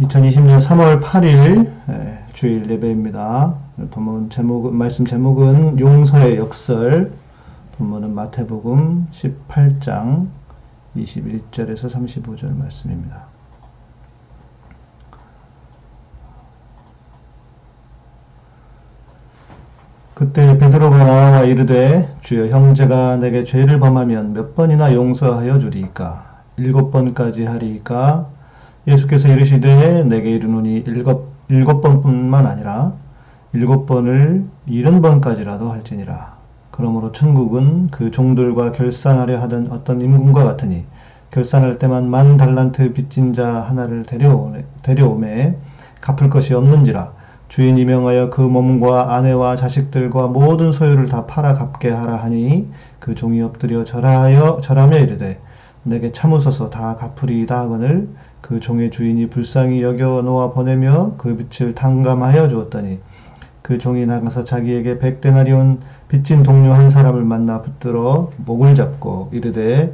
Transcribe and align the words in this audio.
2020년 0.00 0.60
3월 0.60 1.00
8일 1.00 1.72
주일 2.34 2.70
예배입니다. 2.70 3.54
본문 3.90 4.28
제목 4.28 4.70
말씀 4.74 5.06
제목은 5.06 5.80
용서의 5.80 6.36
역설. 6.36 7.12
본문은 7.78 8.14
마태복음 8.14 9.08
18장 9.10 10.26
21절에서 10.96 11.90
35절 11.90 12.58
말씀입니다. 12.58 13.22
그때 20.12 20.58
베드로가 20.58 21.04
나와 21.04 21.42
이르되 21.44 22.14
주여 22.20 22.48
형제가 22.48 23.16
내게 23.16 23.44
죄를 23.44 23.80
범하면 23.80 24.34
몇 24.34 24.54
번이나 24.54 24.92
용서하여 24.92 25.58
주리이까 25.58 26.42
일곱 26.58 26.90
번까지 26.90 27.46
하리이까 27.46 28.35
예수께서 28.86 29.28
이르시되 29.28 30.04
내게 30.04 30.30
이르노니 30.30 30.84
일곱, 30.86 31.32
일곱 31.48 31.80
번뿐만 31.80 32.46
아니라 32.46 32.92
일곱 33.52 33.86
번을 33.86 34.44
일흔 34.66 35.00
번까지라도 35.02 35.70
할지니라. 35.70 36.36
그러므로 36.70 37.10
천국은 37.12 37.88
그 37.90 38.10
종들과 38.10 38.72
결산하려 38.72 39.40
하던 39.40 39.68
어떤 39.70 40.00
임금과 40.00 40.44
같으니 40.44 40.84
결산할 41.30 41.78
때만 41.78 42.08
만 42.08 42.36
달란트 42.36 42.92
빚진 42.92 43.32
자 43.32 43.60
하나를 43.60 44.04
데려오매, 44.04 45.56
갚을 46.00 46.30
것이 46.30 46.54
없는지라 46.54 47.12
주인이 47.48 47.84
명하여 47.84 48.30
그 48.30 48.40
몸과 48.40 49.14
아내와 49.16 49.56
자식들과 49.56 50.28
모든 50.28 50.72
소유를 50.72 51.08
다 51.08 51.26
팔아 51.26 51.54
갚게 51.54 51.90
하라 51.90 52.16
하니 52.16 52.68
그 53.00 53.14
종이 53.14 53.40
엎드려 53.42 53.84
절하여 53.84 54.60
절하며 54.62 54.98
이르되 54.98 55.38
내게 55.82 56.12
참으소서 56.12 56.70
다 56.70 56.96
갚으리이다 56.96 57.58
하거늘 57.58 58.08
그 58.46 58.60
종의 58.60 58.92
주인이 58.92 59.28
불쌍히 59.28 59.82
여겨 59.82 60.22
놓아 60.22 60.52
보내며 60.52 61.14
그 61.18 61.36
빚을 61.36 61.74
탕감하여 61.74 62.46
주었더니 62.46 63.00
그 63.60 63.78
종이 63.78 64.06
나가서 64.06 64.44
자기에게 64.44 65.00
백대나리온 65.00 65.80
빚진 66.06 66.44
동료 66.44 66.72
한 66.72 66.88
사람을 66.88 67.24
만나 67.24 67.60
붙들어 67.60 68.30
목을 68.36 68.76
잡고 68.76 69.30
이르되 69.32 69.92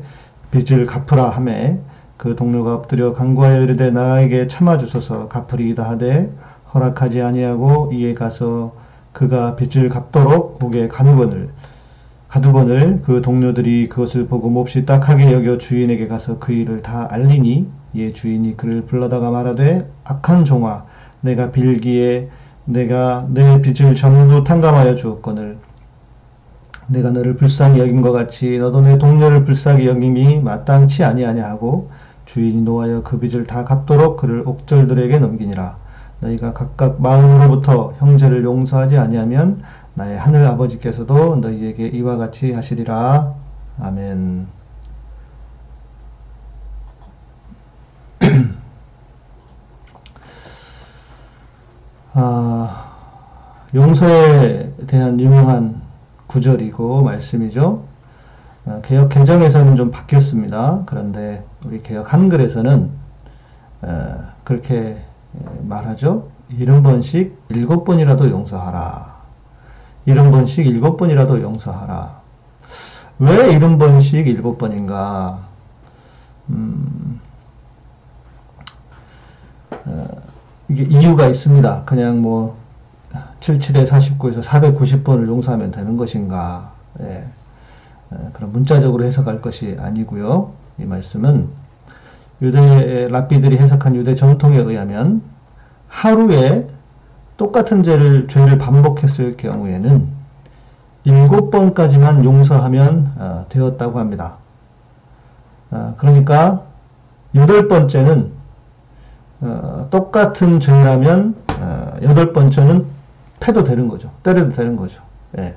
빚을 0.50 0.84
갚으라 0.84 1.30
하매 1.30 1.78
그 2.18 2.36
동료가 2.36 2.74
엎드려 2.74 3.14
간구하여 3.14 3.62
이르되 3.62 3.90
나에게 3.90 4.48
참아 4.48 4.76
주소서 4.76 5.28
갚으리이다 5.28 5.88
하되 5.88 6.30
허락하지 6.74 7.22
아니하고 7.22 7.92
이에 7.94 8.12
가서 8.12 8.74
그가 9.14 9.56
빚을 9.56 9.88
갚도록 9.88 10.58
목에 10.60 10.88
간건을 10.88 11.48
가두건을 12.28 13.00
그 13.06 13.22
동료들이 13.22 13.88
그것을 13.88 14.26
보고 14.26 14.50
몹시 14.50 14.84
딱하게 14.84 15.32
여겨 15.32 15.56
주인에게 15.56 16.06
가서 16.06 16.38
그 16.38 16.52
일을 16.52 16.82
다 16.82 17.08
알리니 17.10 17.80
이에 17.94 18.12
주인이 18.12 18.56
그를 18.56 18.82
불러다가 18.82 19.30
말하되 19.30 19.88
악한 20.04 20.44
종아 20.44 20.84
내가 21.20 21.50
빌기에 21.50 22.28
내가 22.64 23.26
내 23.28 23.60
빚을 23.60 23.94
전부 23.94 24.44
탕감하여 24.44 24.94
주었거늘. 24.94 25.58
내가 26.86 27.10
너를 27.10 27.36
불쌍히 27.36 27.80
여김과 27.80 28.12
같이 28.12 28.58
너도 28.58 28.80
내 28.80 28.98
동료를 28.98 29.44
불쌍히 29.44 29.86
여김이 29.86 30.40
마땅치 30.40 31.04
아니하냐 31.04 31.44
하고 31.44 31.90
주인이 32.26 32.62
노하여 32.62 33.02
그 33.02 33.18
빚을 33.18 33.46
다 33.46 33.64
갚도록 33.64 34.16
그를 34.16 34.42
옥절들에게 34.46 35.18
넘기니라. 35.18 35.76
너희가 36.20 36.52
각각 36.52 37.02
마음으로부터 37.02 37.94
형제를 37.98 38.44
용서하지 38.44 38.96
아니하면 38.96 39.62
나의 39.94 40.18
하늘 40.18 40.46
아버지께서도 40.46 41.36
너희에게 41.36 41.88
이와 41.88 42.16
같이 42.16 42.52
하시리라. 42.52 43.34
아멘. 43.80 44.61
아, 52.14 52.92
용서에 53.74 54.70
대한 54.86 55.18
유명한 55.18 55.80
구절이고 56.26 57.02
말씀이죠. 57.02 57.84
아, 58.66 58.80
개혁 58.82 59.08
개정에서는 59.08 59.76
좀 59.76 59.90
바뀌었습니다. 59.90 60.82
그런데 60.84 61.42
우리 61.64 61.82
개혁 61.82 62.12
한글에서는 62.12 62.90
아, 63.82 64.32
그렇게 64.44 65.02
말하죠. 65.62 66.28
일흔 66.50 66.82
번씩 66.82 67.34
일곱 67.48 67.84
번이라도 67.84 68.28
용서하라. 68.28 69.12
일흔 70.04 70.30
번씩 70.30 70.66
일곱 70.66 70.98
번이라도 70.98 71.40
용서하라. 71.40 72.20
왜 73.20 73.54
일흔 73.54 73.78
번씩 73.78 74.26
일곱 74.26 74.58
번인가? 74.58 75.38
음, 76.50 77.20
어, 79.86 80.31
이게 80.72 80.84
이유가 80.84 81.26
있습니다. 81.26 81.82
그냥 81.84 82.22
뭐 82.22 82.56
77에 83.40 83.86
49에서 83.86 84.42
490번을 84.42 85.28
용서하면 85.28 85.70
되는 85.70 85.98
것인가? 85.98 86.72
예. 87.00 87.24
그런 88.32 88.52
문자적으로 88.52 89.04
해석할 89.04 89.42
것이 89.42 89.76
아니고요. 89.78 90.52
이 90.78 90.84
말씀은 90.84 91.48
유대 92.40 93.06
랍비들이 93.08 93.58
해석한 93.58 93.94
유대 93.96 94.14
전통에 94.14 94.58
의하면 94.58 95.20
하루에 95.88 96.66
똑같은 97.36 97.82
죄를 97.82 98.28
죄를 98.28 98.56
반복했을 98.56 99.36
경우에는 99.36 100.06
일곱 101.04 101.50
번까지만 101.50 102.24
용서하면 102.24 103.12
어, 103.18 103.46
되었다고 103.48 103.98
합니다. 103.98 104.36
어, 105.70 105.94
그러니까 105.98 106.62
여덟 107.34 107.68
번째는 107.68 108.41
어, 109.42 109.88
똑같은 109.90 110.60
죄라면 110.60 111.34
어, 111.58 111.94
여덟 112.02 112.32
번째는 112.32 112.86
패도 113.40 113.64
되는 113.64 113.88
거죠. 113.88 114.10
때려도 114.22 114.52
되는 114.52 114.76
거죠. 114.76 115.02
예. 115.38 115.56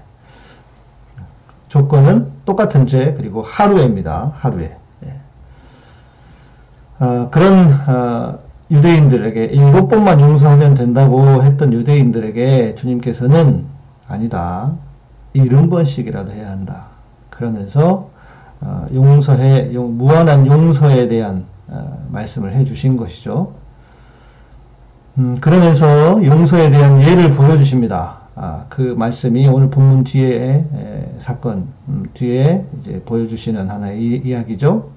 조건은 1.69 2.31
똑같은 2.45 2.87
죄 2.87 3.13
그리고 3.13 3.43
하루에입니다. 3.43 4.33
하루에. 4.37 4.75
예. 5.05 5.13
어, 6.99 7.29
그런 7.29 7.73
어, 7.87 8.39
유대인들에게 8.71 9.45
일곱 9.45 9.87
번만 9.87 10.19
용서하면 10.19 10.73
된다고 10.73 11.43
했던 11.43 11.71
유대인들에게 11.71 12.73
주님께서는 12.73 13.65
아니다. 14.07 14.71
일흔 15.33 15.69
번씩이라도 15.69 16.31
해야 16.31 16.49
한다. 16.49 16.85
그러면서 17.29 18.09
어, 18.61 18.87
용서해 18.91 19.75
용, 19.75 19.95
무한한 19.95 20.47
용서에 20.47 21.07
대한 21.07 21.45
말씀을 22.09 22.55
해주신 22.55 22.95
것이죠. 22.95 23.64
음, 25.17 25.37
그러면서 25.39 26.23
용서에 26.25 26.69
대한 26.69 27.01
예를 27.01 27.31
보여주십니다. 27.31 28.17
아, 28.35 28.65
그 28.67 28.81
말씀이 28.97 29.47
오늘 29.47 29.69
본문 29.69 30.03
뒤에 30.03 30.65
에, 30.73 31.09
사건 31.19 31.67
음, 31.87 32.05
뒤에 32.13 32.65
이제 32.81 33.01
보여주시는 33.05 33.69
하나의 33.69 34.01
이, 34.01 34.21
이야기죠. 34.25 34.89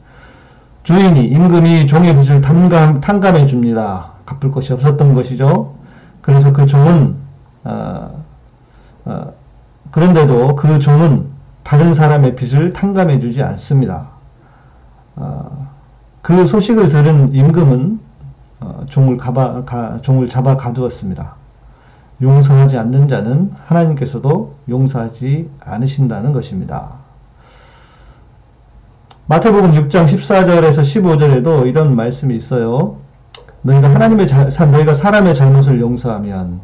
주인이 0.82 1.24
임금이 1.24 1.86
종의 1.86 2.18
빚을 2.20 2.40
탕감, 2.40 3.00
탕감해 3.00 3.46
줍니다. 3.46 4.12
갚을 4.26 4.52
것이 4.52 4.72
없었던 4.72 5.14
것이죠. 5.14 5.74
그래서 6.20 6.52
그 6.52 6.66
종은 6.66 7.14
어, 7.64 8.24
어, 9.04 9.32
그런데도 9.92 10.56
그 10.56 10.80
종은 10.80 11.26
다른 11.62 11.94
사람의 11.94 12.34
빚을 12.34 12.72
탕감해 12.72 13.20
주지 13.20 13.40
않습니다. 13.42 14.08
어, 15.14 15.68
그 16.22 16.44
소식을 16.44 16.88
들은 16.88 17.32
임금은 17.32 18.07
어, 18.60 18.84
종을 18.88 19.16
가봐, 19.16 19.64
가, 19.64 20.00
종을 20.00 20.28
잡아 20.28 20.56
가두었습니다. 20.56 21.34
용서하지 22.20 22.76
않는 22.78 23.06
자는 23.06 23.52
하나님께서도 23.66 24.54
용서하지 24.68 25.48
않으신다는 25.60 26.32
것입니다. 26.32 26.94
마태복음 29.26 29.72
6장 29.72 30.06
14절에서 30.06 30.80
15절에도 30.80 31.66
이런 31.66 31.94
말씀이 31.94 32.34
있어요. 32.34 32.96
너희가 33.62 33.92
하나님의 33.94 34.26
자, 34.26 34.66
너희가 34.66 34.94
사람의 34.94 35.34
잘못을 35.34 35.80
용서하면 35.80 36.60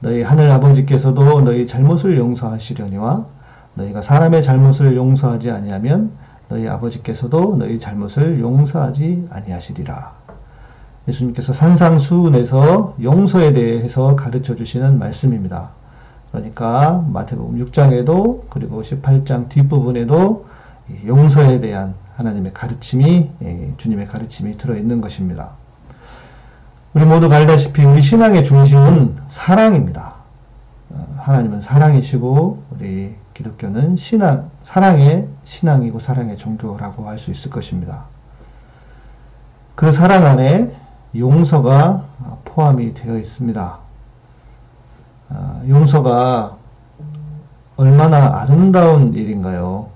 너희 0.00 0.22
하늘 0.22 0.50
아버지께서도 0.50 1.42
너희 1.42 1.66
잘못을 1.66 2.16
용서하시려니와 2.16 3.24
너희가 3.74 4.02
사람의 4.02 4.42
잘못을 4.42 4.96
용서하지 4.96 5.50
아니하면 5.50 6.10
너희 6.48 6.66
아버지께서도 6.66 7.56
너희 7.56 7.78
잘못을 7.78 8.40
용서하지 8.40 9.28
아니하시리라. 9.30 10.17
예수님께서 11.08 11.52
산상수훈에서 11.52 12.96
용서에 13.02 13.52
대해서 13.52 14.14
가르쳐 14.14 14.54
주시는 14.54 14.98
말씀입니다. 14.98 15.70
그러니까 16.30 17.04
마태복음 17.08 17.64
6장에도 17.64 18.42
그리고 18.50 18.82
18장 18.82 19.48
뒷부분에도 19.48 20.46
용서에 21.06 21.60
대한 21.60 21.94
하나님의 22.16 22.52
가르침이 22.52 23.30
예, 23.42 23.72
주님의 23.76 24.08
가르침이 24.08 24.56
들어 24.58 24.76
있는 24.76 25.00
것입니다. 25.00 25.50
우리 26.92 27.04
모두 27.04 27.32
알다시피 27.32 27.84
우리 27.84 28.00
신앙의 28.00 28.44
중심은 28.44 29.16
사랑입니다. 29.28 30.14
어, 30.90 31.06
하나님은 31.18 31.60
사랑이시고 31.60 32.62
우리 32.72 33.14
기독교는 33.34 33.96
신앙 33.96 34.50
사랑의 34.62 35.28
신앙이고 35.44 36.00
사랑의 36.00 36.36
종교라고 36.36 37.08
할 37.08 37.18
수 37.18 37.30
있을 37.30 37.50
것입니다. 37.50 38.04
그 39.74 39.92
사랑 39.92 40.26
안에 40.26 40.74
용서가 41.18 42.04
포함이 42.44 42.94
되어 42.94 43.18
있습니다. 43.18 43.78
아, 45.30 45.62
용서가 45.68 46.56
얼마나 47.76 48.40
아름다운 48.40 49.14
일인가요? 49.14 49.88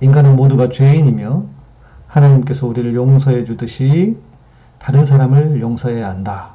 인간은 0.00 0.36
모두가 0.36 0.68
죄인이며 0.68 1.44
하나님께서 2.06 2.66
우리를 2.66 2.94
용서해 2.94 3.44
주듯이 3.44 4.16
다른 4.78 5.04
사람을 5.04 5.60
용서해야 5.60 6.08
한다. 6.08 6.50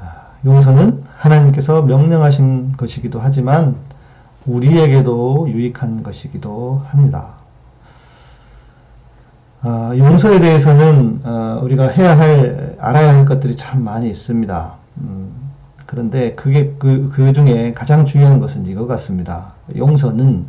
아, 0.00 0.32
용서는 0.44 1.04
하나님께서 1.18 1.82
명령하신 1.82 2.72
것이기도 2.76 3.20
하지만 3.20 3.76
우리에게도 4.46 5.48
유익한 5.50 6.02
것이기도 6.02 6.82
합니다. 6.88 7.39
아, 9.62 9.92
용서에 9.94 10.40
대해서는 10.40 11.20
어, 11.22 11.60
우리가 11.62 11.88
해야 11.88 12.18
할 12.18 12.76
알아야 12.80 13.14
할 13.14 13.26
것들이 13.26 13.56
참 13.56 13.82
많이 13.84 14.08
있습니다. 14.08 14.72
음, 15.02 15.32
그런데 15.84 16.34
그게 16.34 16.74
그, 16.78 17.12
그 17.14 17.34
중에 17.34 17.74
가장 17.74 18.06
중요한 18.06 18.40
것은 18.40 18.64
이거 18.66 18.86
같습니다. 18.86 19.52
용서는 19.76 20.46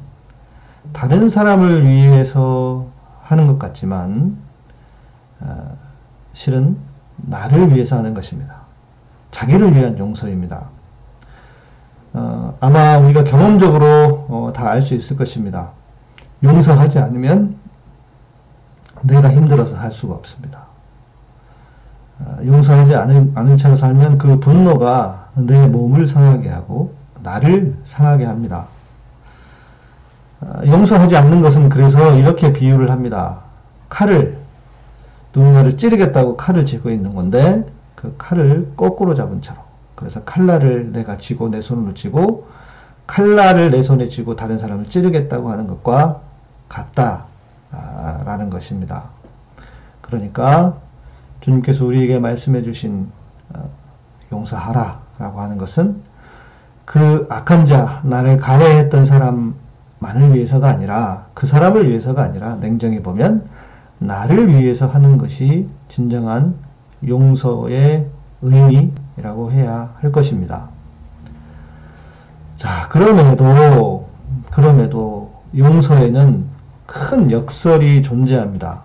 다른 0.94 1.28
사람을 1.28 1.86
위해서 1.86 2.88
하는 3.24 3.48
것 3.48 3.60
같지만 3.60 4.38
어, 5.42 5.78
실은 6.32 6.78
나를 7.18 7.76
위해서 7.76 7.98
하는 7.98 8.14
것입니다. 8.14 8.56
자기를 9.32 9.76
위한 9.76 9.98
용서입니다. 9.98 10.70
어, 12.14 12.56
아마 12.62 12.98
우리가 12.98 13.26
경험적으로 13.26 14.26
어, 14.30 14.54
다알 14.56 14.82
수 14.82 14.96
있을 14.96 15.18
것입니다. 15.18 15.72
용서하지 16.44 17.00
않으면 17.00 17.61
내가 19.04 19.32
힘들어서 19.32 19.76
살 19.76 19.92
수가 19.92 20.16
없습니다. 20.16 20.66
어, 22.20 22.38
용서하지 22.46 22.96
않은, 22.96 23.32
않은 23.36 23.58
채로 23.58 23.76
살면 23.76 24.18
그 24.18 24.40
분노가 24.40 25.30
내 25.36 25.68
몸을 25.68 26.08
상하게 26.08 26.50
하고 26.50 26.94
나를 27.24 27.76
상하게 27.86 28.26
합니다. 28.26 28.68
어, 30.42 30.62
용서하지 30.66 31.16
않는 31.18 31.42
것은 31.42 31.70
그래서 31.70 32.16
이렇게 32.16 32.54
비유를 32.54 32.92
합니다. 32.92 33.40
칼을 33.90 34.38
누군가를 35.34 35.78
찌르겠다고 35.78 36.38
칼을 36.38 36.66
쥐고 36.66 36.90
있는 36.90 37.16
건데 37.16 37.66
그 37.96 38.16
칼을 38.18 38.74
거꾸로 38.76 39.14
잡은 39.14 39.42
채로 39.42 39.58
그래서 39.96 40.24
칼날을 40.24 40.92
내가 40.92 41.18
쥐고 41.18 41.50
내 41.50 41.62
손으로 41.62 41.94
쥐고 41.94 42.48
칼날을 43.08 43.72
내 43.72 43.84
손에 43.84 44.10
쥐고 44.10 44.36
다른 44.36 44.58
사람을 44.58 44.88
찌르겠다고 44.90 45.52
하는 45.52 45.68
것과 45.68 46.22
같다 46.68 47.26
라는 47.72 48.50
것입니다. 48.50 49.06
그러니까 50.02 50.76
주님께서 51.40 51.86
우리에게 51.86 52.20
말씀해 52.20 52.62
주신 52.64 53.10
어, 53.54 53.70
용서하라 54.32 55.00
라고 55.20 55.42
하는 55.42 55.58
것은 55.58 56.02
그 56.86 57.26
악한 57.30 57.66
자, 57.66 58.02
나를 58.04 58.38
가해했던 58.38 59.06
사람만을 59.06 60.34
위해서가 60.34 60.68
아니라 60.68 61.28
그 61.34 61.48
사람을 61.48 61.90
위해서가 61.90 62.22
아니라 62.22 62.56
냉정히 62.56 63.02
보면 63.02 63.48
나를 64.00 64.50
위해서 64.50 64.88
하는 64.88 65.18
것이 65.18 65.70
진정한 65.88 66.56
용서의 67.08 68.08
의미라고 68.42 69.52
해야 69.52 69.94
할 70.00 70.12
것입니다. 70.12 70.70
자, 72.58 72.88
그럼에도, 72.90 74.10
그럼에도 74.52 75.32
용서에는 75.56 76.51
큰 76.92 77.32
역설이 77.32 78.02
존재합니다. 78.02 78.84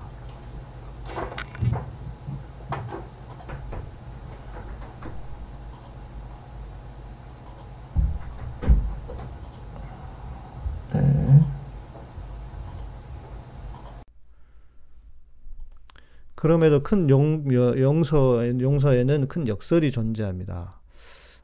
그럼에도 16.36 16.80
큰 16.80 17.10
용, 17.10 17.44
용서, 17.50 18.46
용서에는 18.60 19.26
큰 19.26 19.48
역설이 19.48 19.90
존재합니다. 19.90 20.78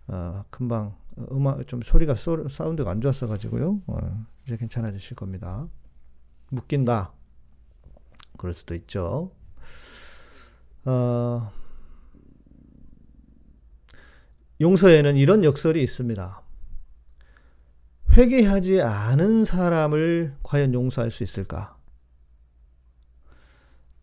어, 0.07 0.45
금방 0.49 0.95
음악 1.33 1.67
좀 1.67 1.83
소리가 1.83 2.15
소, 2.15 2.47
사운드가 2.49 2.93
안 2.93 3.01
좋았어 3.01 3.27
가지고요. 3.27 3.81
어, 3.89 4.25
이제 4.47 4.57
괜찮아지실 4.57 5.17
겁니다. 5.17 5.67
묶인다. 6.53 7.13
그럴 8.37 8.53
수도 8.53 8.75
있죠. 8.75 9.33
어, 10.85 11.53
용서에는 14.61 15.17
이런 15.17 15.45
역설이 15.45 15.83
있습니다. 15.83 16.43
회개하지 18.13 18.83
않은 18.83 19.45
사람을 19.45 20.37
과연 20.43 20.75
용서할 20.75 21.11
수 21.11 21.23
있을까? 21.23 21.77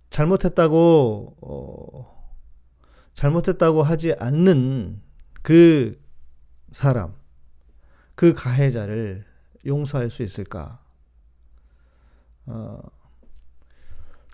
잘못했다고 0.09 1.37
어, 1.41 2.33
잘못했다고 3.13 3.83
하지 3.83 4.13
않는 4.13 5.01
그 5.43 6.01
사람, 6.71 7.13
그 8.15 8.33
가해자를 8.33 9.25
용서할 9.67 10.09
수 10.09 10.23
있을까? 10.23 10.81
어, 12.49 12.79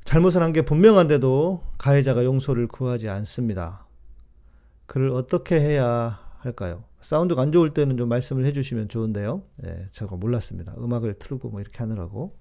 잘못을 0.05 0.41
한 0.43 0.53
게 0.53 0.61
분명한데도 0.61 1.63
가해자가 1.77 2.23
용서를 2.23 2.67
구하지 2.67 3.09
않습니다. 3.09 3.85
그를 4.85 5.09
어떻게 5.09 5.59
해야 5.59 6.19
할까요? 6.39 6.83
사운드가 7.01 7.41
안 7.41 7.51
좋을 7.51 7.73
때는 7.73 7.97
좀 7.97 8.09
말씀을 8.09 8.45
해주시면 8.45 8.89
좋은데요. 8.89 9.43
예, 9.65 9.87
제가 9.91 10.15
몰랐습니다. 10.15 10.73
음악을 10.77 11.15
틀고 11.15 11.49
뭐 11.49 11.59
이렇게 11.59 11.79
하느라고. 11.79 12.37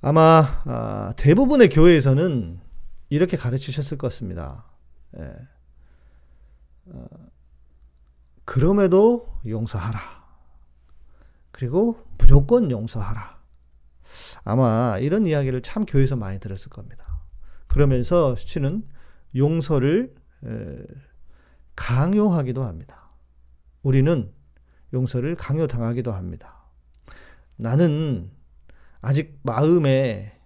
아마 0.00 0.62
아, 0.64 1.12
대부분의 1.16 1.68
교회에서는 1.70 2.60
이렇게 3.08 3.36
가르치셨을 3.36 3.98
것 3.98 4.08
같습니다. 4.08 4.64
예. 5.18 5.32
어, 6.86 7.06
그럼에도 8.44 9.28
용서하라. 9.46 10.00
그리고 11.50 12.04
무조건 12.18 12.70
용서하라. 12.70 13.37
아마 14.48 14.96
이런 14.98 15.26
이야기를 15.26 15.60
참 15.60 15.84
교회에서 15.84 16.16
많이 16.16 16.40
들었을 16.40 16.70
겁니다. 16.70 17.20
그러면서 17.66 18.34
수치는 18.34 18.82
용서를 19.36 20.14
에, 20.46 20.76
강요하기도 21.76 22.62
합니다. 22.62 23.10
우리는 23.82 24.32
용서를 24.94 25.36
강요당하기도 25.36 26.12
합니다. 26.12 26.64
나는 27.56 28.30
아직 29.02 29.38
마음에 29.42 30.40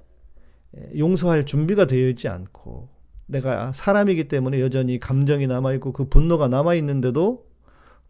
용서할 0.98 1.46
준비가 1.46 1.84
되어 1.84 2.08
있지 2.08 2.26
않고 2.26 2.88
내가 3.26 3.72
사람이기 3.72 4.26
때문에 4.26 4.60
여전히 4.60 4.98
감정이 4.98 5.46
남아 5.46 5.74
있고 5.74 5.92
그 5.92 6.08
분노가 6.08 6.48
남아 6.48 6.74
있는데도 6.74 7.46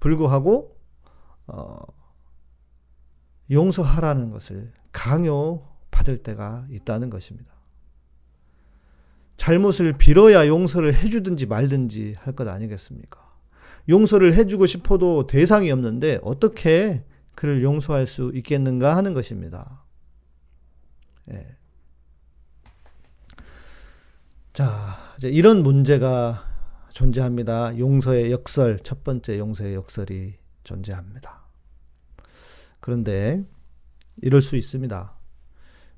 불구하고 0.00 0.75
어, 1.49 1.76
용서하라는 3.50 4.30
것을 4.30 4.72
강요 4.90 5.72
받을 6.02 6.18
때가 6.18 6.66
있다는 6.71 7.11
것입니다. 7.11 7.54
잘못을 9.37 9.97
빌어야 9.97 10.47
용서를 10.47 10.92
해주든지 10.94 11.47
말든지 11.47 12.14
할 12.18 12.35
것 12.35 12.47
아니겠습니까? 12.49 13.32
용서를 13.88 14.35
해주고 14.35 14.66
싶어도 14.66 15.26
대상이 15.26 15.71
없는데 15.71 16.21
어떻게 16.23 17.04
그를 17.35 17.62
용서할 17.62 18.06
수 18.06 18.30
있겠는가 18.35 18.97
하는 18.97 19.14
것입니다. 19.14 19.85
예. 21.32 21.56
자, 24.52 24.97
이제 25.16 25.28
이런 25.28 25.62
문제가 25.62 26.44
존재합니다. 26.90 27.78
용서의 27.78 28.30
역설, 28.30 28.80
첫 28.80 29.02
번째 29.02 29.38
용서의 29.38 29.75
역설이 29.75 30.35
존재합니다. 30.62 31.47
그런데 32.80 33.42
이럴 34.21 34.42
수 34.42 34.56
있습니다. 34.56 35.22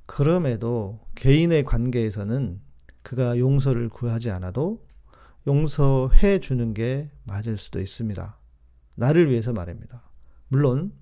그럼에도 0.06 1.00
개인의 1.14 1.64
관계에서는 1.64 2.61
그가 3.02 3.38
용서를 3.38 3.88
구하지 3.88 4.30
않아도 4.30 4.84
용서해 5.46 6.40
주는 6.40 6.75
게 6.75 7.11
맞을 7.25 7.56
수도 7.56 7.80
있습니다. 7.80 8.38
나를 8.96 9.30
위해서 9.30 9.52
말입니다. 9.52 10.02
물론 10.49 10.92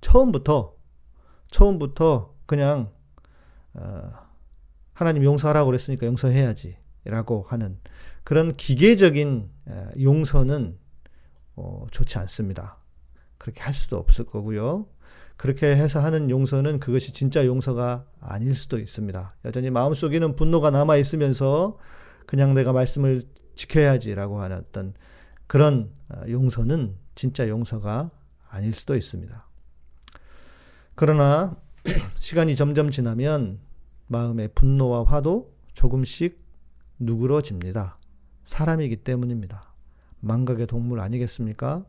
처음부터 0.00 0.74
처음부터 1.50 2.34
그냥 2.46 2.92
어, 3.74 4.10
하나님 4.92 5.24
용서하라고 5.24 5.66
그랬으니까 5.66 6.06
용서해야지. 6.06 6.76
라고 7.06 7.42
하는 7.42 7.78
그런 8.22 8.56
기계적인 8.56 9.50
용서는 10.00 10.78
어, 11.54 11.86
좋지 11.90 12.18
않습니다. 12.18 12.78
그렇게 13.36 13.60
할 13.60 13.74
수도 13.74 13.98
없을 13.98 14.24
거고요. 14.24 14.86
그렇게 15.36 15.66
해서 15.66 16.00
하는 16.00 16.30
용서는 16.30 16.78
그것이 16.80 17.12
진짜 17.12 17.44
용서가 17.44 18.06
아닐 18.20 18.54
수도 18.54 18.78
있습니다. 18.78 19.36
여전히 19.44 19.70
마음속에는 19.70 20.36
분노가 20.36 20.70
남아 20.70 20.96
있으면서 20.96 21.78
그냥 22.26 22.54
내가 22.54 22.72
말씀을 22.72 23.22
지켜야지라고 23.54 24.40
하는 24.40 24.58
어떤 24.58 24.94
그런 25.46 25.90
어, 26.08 26.22
용서는 26.28 26.96
진짜 27.14 27.48
용서가 27.48 28.10
아닐 28.48 28.72
수도 28.72 28.96
있습니다. 28.96 29.46
그러나 30.94 31.56
시간이 32.18 32.56
점점 32.56 32.90
지나면 32.90 33.58
마음의 34.06 34.50
분노와 34.54 35.04
화도 35.04 35.52
조금씩 35.72 36.42
누그러집니다. 36.98 37.98
사람이기 38.44 38.96
때문입니다. 38.96 39.74
망각의 40.20 40.66
동물 40.66 41.00
아니겠습니까? 41.00 41.84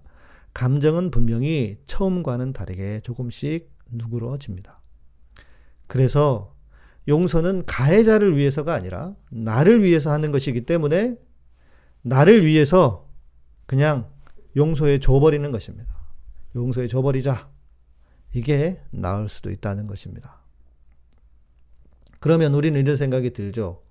감정은 0.55 1.11
분명히 1.11 1.77
처음과는 1.85 2.53
다르게 2.53 3.01
조금씩 3.01 3.69
누그러집니다. 3.91 4.81
그래서 5.85 6.55
용서는 7.09 7.65
가해자를 7.65 8.37
위해서가 8.37 8.73
아니라 8.73 9.15
나를 9.29 9.83
위해서 9.83 10.11
하는 10.11 10.31
것이기 10.31 10.61
때문에 10.61 11.17
나를 12.03 12.45
위해서 12.45 13.11
그냥 13.65 14.09
용서해 14.55 14.99
줘버리는 14.99 15.51
것입니다. 15.51 15.93
용서해 16.55 16.87
줘버리자. 16.87 17.51
이게 18.33 18.81
나을 18.93 19.27
수도 19.27 19.51
있다는 19.51 19.87
것입니다. 19.87 20.39
그러면 22.21 22.53
우리는 22.53 22.79
이런 22.79 22.95
생각이 22.95 23.31
들죠. 23.31 23.83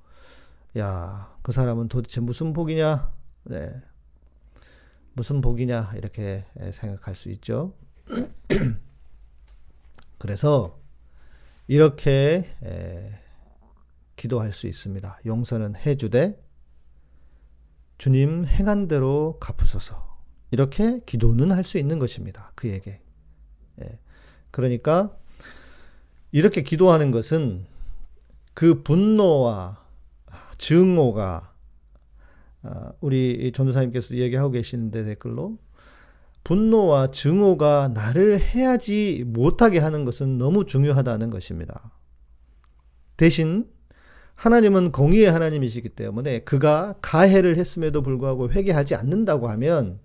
야, 0.78 1.36
그 1.42 1.52
사람은 1.52 1.88
도대체 1.88 2.22
무슨 2.22 2.54
복이냐? 2.54 3.12
네. 3.44 3.70
무슨 5.14 5.40
복이냐? 5.40 5.92
이렇게 5.96 6.44
생각할 6.72 7.14
수 7.14 7.30
있죠. 7.30 7.74
그래서 10.18 10.80
이렇게 11.66 12.48
기도할 14.16 14.52
수 14.52 14.66
있습니다. 14.66 15.20
용서는 15.26 15.76
해주되 15.76 16.42
주님 17.98 18.44
행한 18.44 18.88
대로 18.88 19.38
갚으소서. 19.40 20.02
이렇게 20.50 21.00
기도는 21.06 21.52
할 21.52 21.64
수 21.64 21.78
있는 21.78 21.98
것입니다. 21.98 22.52
그에게. 22.54 23.00
예. 23.82 23.98
그러니까 24.50 25.16
이렇게 26.32 26.62
기도하는 26.62 27.10
것은 27.10 27.66
그 28.52 28.82
분노와 28.82 29.84
증오가 30.58 31.50
아, 31.50 31.53
우리 33.00 33.52
전도사님께서 33.54 34.16
얘기하고 34.16 34.50
계시는데 34.50 35.04
댓글로 35.04 35.58
분노와 36.44 37.08
증오가 37.08 37.88
나를 37.88 38.38
해야지 38.38 39.24
못하게 39.26 39.78
하는 39.78 40.04
것은 40.04 40.38
너무 40.38 40.66
중요하다는 40.66 41.30
것입니다. 41.30 41.90
대신 43.16 43.66
하나님은 44.34 44.92
공의의 44.92 45.30
하나님이시기 45.30 45.90
때문에 45.90 46.40
그가 46.40 46.96
가해를 47.00 47.56
했음에도 47.56 48.02
불구하고 48.02 48.50
회개하지 48.50 48.94
않는다고 48.94 49.48
하면 49.48 50.00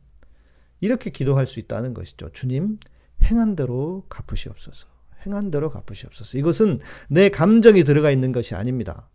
이렇게 0.80 1.10
기도할 1.10 1.46
수 1.48 1.60
있다는 1.60 1.94
것이죠. 1.94 2.30
주님, 2.30 2.80
행한 3.24 3.56
대로 3.56 4.06
갚으시옵소서. 4.08 4.88
행한 5.26 5.52
대로 5.52 5.70
갚으시옵소서. 5.70 6.38
이것은 6.38 6.80
내 7.10 7.30
감정이 7.30 7.84
들어가 7.84 8.12
있는 8.12 8.32
것이 8.32 8.56
아닙니다. 8.56 9.09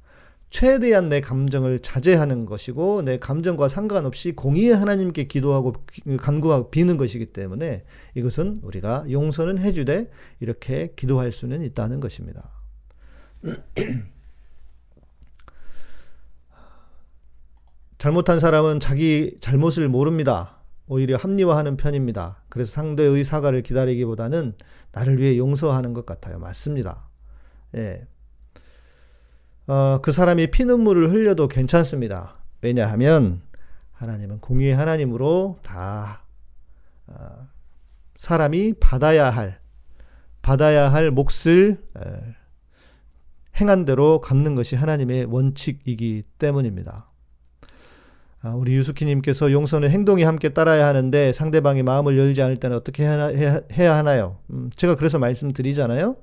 최대한 0.54 1.08
내 1.08 1.20
감정을 1.20 1.80
자제하는 1.80 2.46
것이고 2.46 3.02
내 3.02 3.18
감정과 3.18 3.66
상관없이 3.66 4.30
공의의 4.30 4.76
하나님께 4.76 5.25
기도하고 5.25 5.73
간구하고 6.20 6.70
비는 6.70 6.96
것이기 6.96 7.32
때문에 7.32 7.82
이것은 8.14 8.61
우리가 8.62 9.04
용서는 9.11 9.58
해주되 9.58 10.12
이렇게 10.38 10.92
기도할 10.94 11.32
수는 11.32 11.61
있다는 11.61 11.99
것입니다. 11.99 12.52
잘못한 17.99 18.38
사람은 18.38 18.78
자기 18.78 19.37
잘못을 19.40 19.88
모릅니다. 19.88 20.61
오히려 20.87 21.16
합리화하는 21.16 21.76
편입니다. 21.76 22.44
그래서 22.49 22.70
상대의 22.70 23.25
사과를 23.25 23.62
기다리기보다는 23.62 24.54
나를 24.92 25.18
위해 25.18 25.37
용서하는 25.37 25.94
것 25.94 26.06
같아요. 26.06 26.38
맞습니다. 26.38 27.08
예. 27.75 28.06
어, 29.66 29.99
그 30.02 30.12
사람이 30.12 30.49
피눈물을 30.49 31.11
흘려도 31.11 31.49
괜찮습니다. 31.49 32.37
왜냐하면 32.61 33.40
하나님은 33.92 34.40
공의의 34.40 34.75
하나님으로 34.75 35.59
다 35.62 36.21
어, 37.06 37.14
사람이 38.18 38.75
받아야 38.80 39.30
할 39.30 39.59
받아야 40.42 40.92
할 40.92 41.11
몫을 41.11 41.78
에, 41.99 42.00
행한 43.61 43.85
대로 43.85 44.21
갚는 44.21 44.54
것이 44.54 44.76
하나님의 44.76 45.26
원칙이기 45.26 46.25
때문입니다. 46.38 47.09
아, 48.42 48.50
우리 48.50 48.75
유수키님께서 48.75 49.52
용서는 49.52 49.88
행동이 49.88 50.23
함께 50.23 50.50
따라야 50.50 50.87
하는데 50.87 51.33
상대방이 51.33 51.83
마음을 51.83 52.18
열지 52.18 52.42
않을 52.42 52.59
때는 52.59 52.76
어떻게 52.76 53.04
해야, 53.04 53.97
하나요? 53.97 54.37
음, 54.50 54.68
제가 54.76 54.97
그래서 54.97 55.18
말씀드리잖아요. 55.18 56.16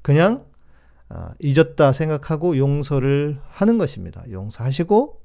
그냥 0.00 0.46
아, 1.10 1.34
잊었다 1.40 1.92
생각하고 1.92 2.58
용서를 2.58 3.40
하는 3.48 3.78
것입니다. 3.78 4.24
용서하시고 4.30 5.22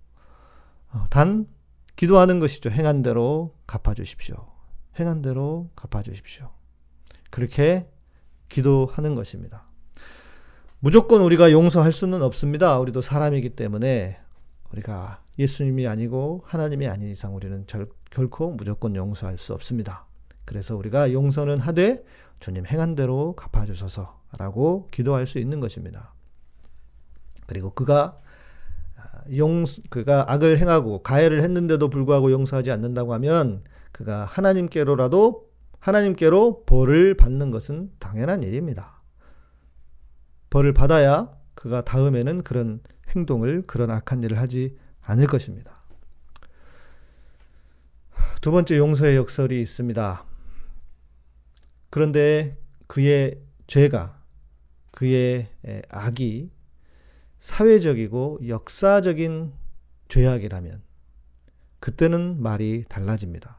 어, 0.93 1.05
단 1.09 1.47
기도하는 1.95 2.39
것이죠. 2.39 2.69
행한 2.69 3.01
대로 3.01 3.55
갚아 3.67 3.93
주십시오. 3.93 4.35
행한 4.99 5.21
대로 5.21 5.69
갚아 5.75 6.01
주십시오. 6.01 6.49
그렇게 7.29 7.87
기도하는 8.49 9.15
것입니다. 9.15 9.67
무조건 10.79 11.21
우리가 11.21 11.51
용서할 11.51 11.91
수는 11.91 12.21
없습니다. 12.21 12.79
우리도 12.79 13.01
사람이기 13.01 13.51
때문에 13.51 14.19
우리가 14.71 15.21
예수님이 15.39 15.87
아니고 15.87 16.43
하나님이 16.45 16.87
아닌 16.87 17.09
이상 17.09 17.35
우리는 17.35 17.65
절, 17.67 17.89
결코 18.11 18.51
무조건 18.51 18.95
용서할 18.95 19.37
수 19.37 19.53
없습니다. 19.53 20.05
그래서 20.45 20.75
우리가 20.75 21.11
용서는 21.13 21.59
하되 21.59 22.03
주님 22.39 22.65
행한 22.65 22.95
대로 22.95 23.33
갚아주소서 23.35 24.22
라고 24.37 24.87
기도할 24.91 25.25
수 25.25 25.39
있는 25.39 25.59
것입니다. 25.59 26.13
그리고 27.45 27.71
그가 27.71 28.19
아, 28.97 29.23
용 29.37 29.65
그가 29.89 30.31
악을 30.31 30.57
행하고 30.57 31.03
가해를 31.03 31.41
했는데도 31.41 31.89
불구하고 31.89 32.31
용서하지 32.31 32.71
않는다고 32.71 33.13
하면 33.13 33.63
그가 33.91 34.25
하나님께로라도 34.25 35.49
하나님께로 35.79 36.63
벌을 36.65 37.15
받는 37.15 37.51
것은 37.51 37.91
당연한 37.99 38.41
일입니다. 38.43 39.01
벌을 40.49 40.73
받아야 40.73 41.31
그가 41.55 41.83
다음에는 41.83 42.43
그런 42.43 42.81
행동을 43.09 43.65
그런 43.67 43.91
악한 43.91 44.23
일을 44.23 44.39
하지 44.39 44.77
않을 45.01 45.27
것입니다. 45.27 45.83
두 48.41 48.51
번째 48.51 48.77
용서의 48.77 49.15
역설이 49.15 49.61
있습니다. 49.61 50.25
그런데 51.89 52.57
그의 52.87 53.39
죄가, 53.67 54.21
그의 54.93 55.49
악이 55.89 56.51
사회적이고 57.39 58.41
역사적인 58.47 59.51
죄악이라면 60.07 60.81
그때는 61.79 62.41
말이 62.41 62.85
달라집니다. 62.87 63.57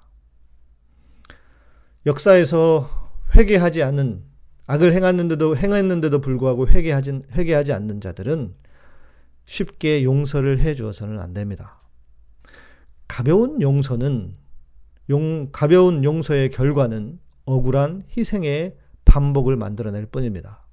역사에서 2.07 2.89
회개하지 3.35 3.83
않는 3.83 4.23
악을 4.67 4.93
행했는데도 4.93 5.57
행했는데도 5.57 6.21
불구하고 6.21 6.69
회개하지 6.69 7.23
회개하지 7.33 7.73
않는 7.73 8.01
자들은 8.01 8.55
쉽게 9.45 10.05
용서를 10.05 10.61
해 10.61 10.75
주어서는 10.75 11.21
안 11.21 11.35
됩니다. 11.35 11.83
가벼운 13.09 13.61
용서는 13.61 14.37
용, 15.11 15.51
가벼운 15.51 16.05
용서의 16.05 16.49
결과는 16.51 17.19
억울한 17.45 18.05
희생의 18.17 18.79
반복을 19.05 19.57
만들어낼 19.57 20.07
뿐입니다. 20.07 20.64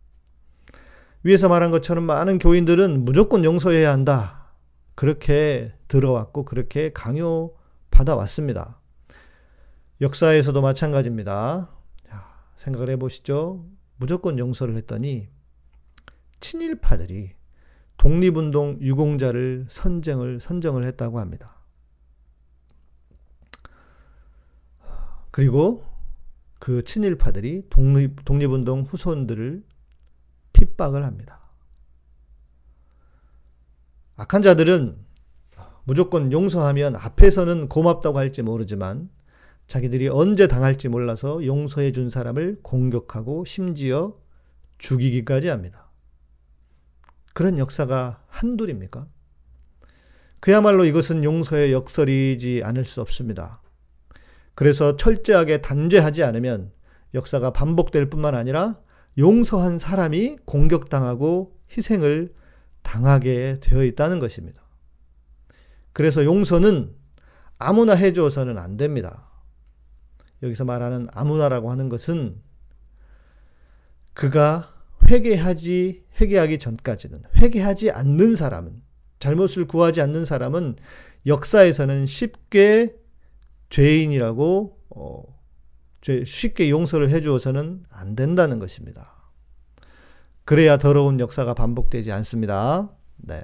위에서 1.23 1.49
말한 1.49 1.71
것처럼 1.71 2.03
많은 2.05 2.39
교인들은 2.39 3.05
무조건 3.05 3.43
용서해야 3.43 3.91
한다. 3.91 4.51
그렇게 4.95 5.73
들어왔고 5.87 6.45
그렇게 6.45 6.91
강요 6.91 7.53
받아 7.91 8.15
왔습니다. 8.15 8.79
역사에서도 10.01 10.59
마찬가지입니다. 10.61 11.69
생각을 12.55 12.89
해보시죠. 12.91 13.65
무조건 13.97 14.39
용서를 14.39 14.75
했더니 14.75 15.29
친일파들이 16.39 17.31
독립운동 17.97 18.79
유공자를 18.81 19.67
선정을, 19.69 20.39
선정을 20.39 20.85
했다고 20.85 21.19
합니다. 21.19 21.55
그리고 25.29 25.85
그 26.59 26.83
친일파들이 26.83 27.67
독립, 27.69 28.25
독립운동 28.25 28.81
후손들을 28.81 29.63
핍박을 30.61 31.03
합니다. 31.03 31.39
악한 34.15 34.43
자들은 34.43 34.97
무조건 35.83 36.31
용서하면 36.31 36.95
앞에서는 36.95 37.67
고맙다고 37.67 38.19
할지 38.19 38.43
모르지만 38.43 39.09
자기들이 39.65 40.09
언제 40.09 40.47
당할지 40.47 40.89
몰라서 40.89 41.43
용서해 41.43 41.91
준 41.91 42.09
사람을 42.09 42.59
공격하고 42.61 43.45
심지어 43.45 44.15
죽이기까지 44.77 45.47
합니다. 45.47 45.89
그런 47.33 47.57
역사가 47.57 48.23
한둘입니까? 48.27 49.07
그야말로 50.39 50.85
이것은 50.85 51.23
용서의 51.23 51.71
역설이지 51.71 52.61
않을 52.63 52.83
수 52.83 53.01
없습니다. 53.01 53.61
그래서 54.53 54.95
철저하게 54.97 55.61
단죄하지 55.61 56.23
않으면 56.23 56.71
역사가 57.13 57.51
반복될 57.53 58.09
뿐만 58.09 58.35
아니라 58.35 58.79
용서한 59.17 59.77
사람이 59.77 60.37
공격당하고 60.45 61.57
희생을 61.75 62.33
당하게 62.81 63.57
되어 63.61 63.83
있다는 63.83 64.19
것입니다. 64.19 64.61
그래서 65.93 66.23
용서는 66.23 66.95
아무나 67.57 67.93
해주어서는 67.93 68.57
안 68.57 68.77
됩니다. 68.77 69.29
여기서 70.41 70.65
말하는 70.65 71.07
아무나라고 71.11 71.69
하는 71.69 71.89
것은 71.89 72.41
그가 74.13 74.73
회개하지 75.09 76.05
회개하기 76.19 76.59
전까지는 76.59 77.23
회개하지 77.37 77.91
않는 77.91 78.35
사람은 78.35 78.81
잘못을 79.19 79.67
구하지 79.67 80.01
않는 80.01 80.25
사람은 80.25 80.77
역사에서는 81.27 82.05
쉽게 82.05 82.95
죄인이라고 83.69 84.79
어, 84.89 85.40
쉽게 86.25 86.69
용서를 86.69 87.09
해주어서는 87.09 87.83
안 87.89 88.15
된다는 88.15 88.59
것입니다. 88.59 89.15
그래야 90.45 90.77
더러운 90.77 91.19
역사가 91.19 91.53
반복되지 91.53 92.11
않습니다. 92.11 92.89
네. 93.17 93.41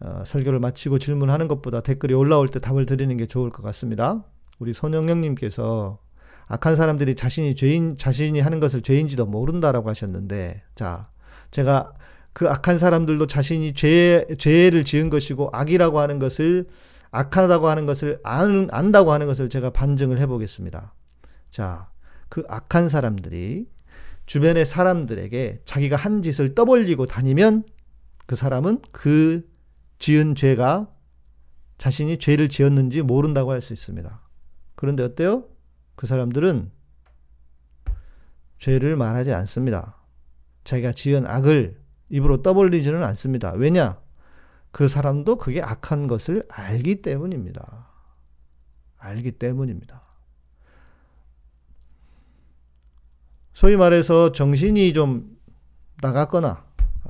어, 0.00 0.22
설교를 0.24 0.60
마치고 0.60 0.98
질문하는 0.98 1.48
것보다 1.48 1.80
댓글이 1.80 2.14
올라올 2.14 2.48
때 2.48 2.60
답을 2.60 2.86
드리는 2.86 3.16
게 3.16 3.26
좋을 3.26 3.50
것 3.50 3.62
같습니다. 3.62 4.24
우리 4.58 4.72
손영영님께서 4.72 5.98
악한 6.46 6.76
사람들이 6.76 7.14
자신이 7.14 7.54
죄인, 7.54 7.96
자신이 7.96 8.40
하는 8.40 8.60
것을 8.60 8.82
죄인지도 8.82 9.26
모른다라고 9.26 9.88
하셨는데, 9.90 10.62
자, 10.74 11.10
제가 11.50 11.92
그 12.32 12.48
악한 12.48 12.78
사람들도 12.78 13.26
자신이 13.26 13.74
죄, 13.74 14.24
죄를 14.38 14.84
지은 14.84 15.10
것이고 15.10 15.50
악이라고 15.52 15.98
하는 15.98 16.18
것을 16.18 16.66
악하다고 17.10 17.68
하는 17.68 17.86
것을 17.86 18.20
안, 18.22 18.68
안다고 18.70 19.12
하는 19.12 19.26
것을 19.26 19.48
제가 19.48 19.70
반증을 19.70 20.20
해보겠습니다. 20.20 20.94
자, 21.58 21.90
그 22.28 22.44
악한 22.46 22.88
사람들이 22.88 23.68
주변의 24.26 24.64
사람들에게 24.64 25.62
자기가 25.64 25.96
한 25.96 26.22
짓을 26.22 26.54
떠벌리고 26.54 27.06
다니면 27.06 27.64
그 28.26 28.36
사람은 28.36 28.80
그 28.92 29.44
지은 29.98 30.36
죄가 30.36 30.88
자신이 31.76 32.18
죄를 32.18 32.48
지었는지 32.48 33.02
모른다고 33.02 33.50
할 33.50 33.60
수 33.60 33.72
있습니다. 33.72 34.22
그런데 34.76 35.02
어때요? 35.02 35.48
그 35.96 36.06
사람들은 36.06 36.70
죄를 38.58 38.94
말하지 38.94 39.32
않습니다. 39.32 39.96
자기가 40.62 40.92
지은 40.92 41.26
악을 41.26 41.82
입으로 42.08 42.42
떠벌리지는 42.42 43.02
않습니다. 43.02 43.52
왜냐? 43.54 44.00
그 44.70 44.86
사람도 44.86 45.38
그게 45.38 45.60
악한 45.60 46.06
것을 46.06 46.44
알기 46.52 47.02
때문입니다. 47.02 47.88
알기 48.98 49.32
때문입니다. 49.32 50.07
소위 53.58 53.76
말해서 53.76 54.30
정신이 54.30 54.92
좀 54.92 55.36
나갔거나 56.00 56.64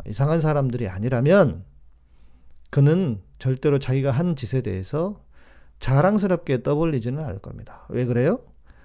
이상한 0.06 0.40
사람들이 0.40 0.88
아니라면 0.88 1.62
그는 2.70 3.20
절대로 3.38 3.78
자기가 3.78 4.10
한 4.10 4.34
짓에 4.34 4.62
대해서 4.62 5.22
자랑스럽게 5.78 6.62
떠벌리지는 6.62 7.22
않을 7.22 7.40
겁니다. 7.40 7.84
왜 7.90 8.06
그래요? 8.06 8.40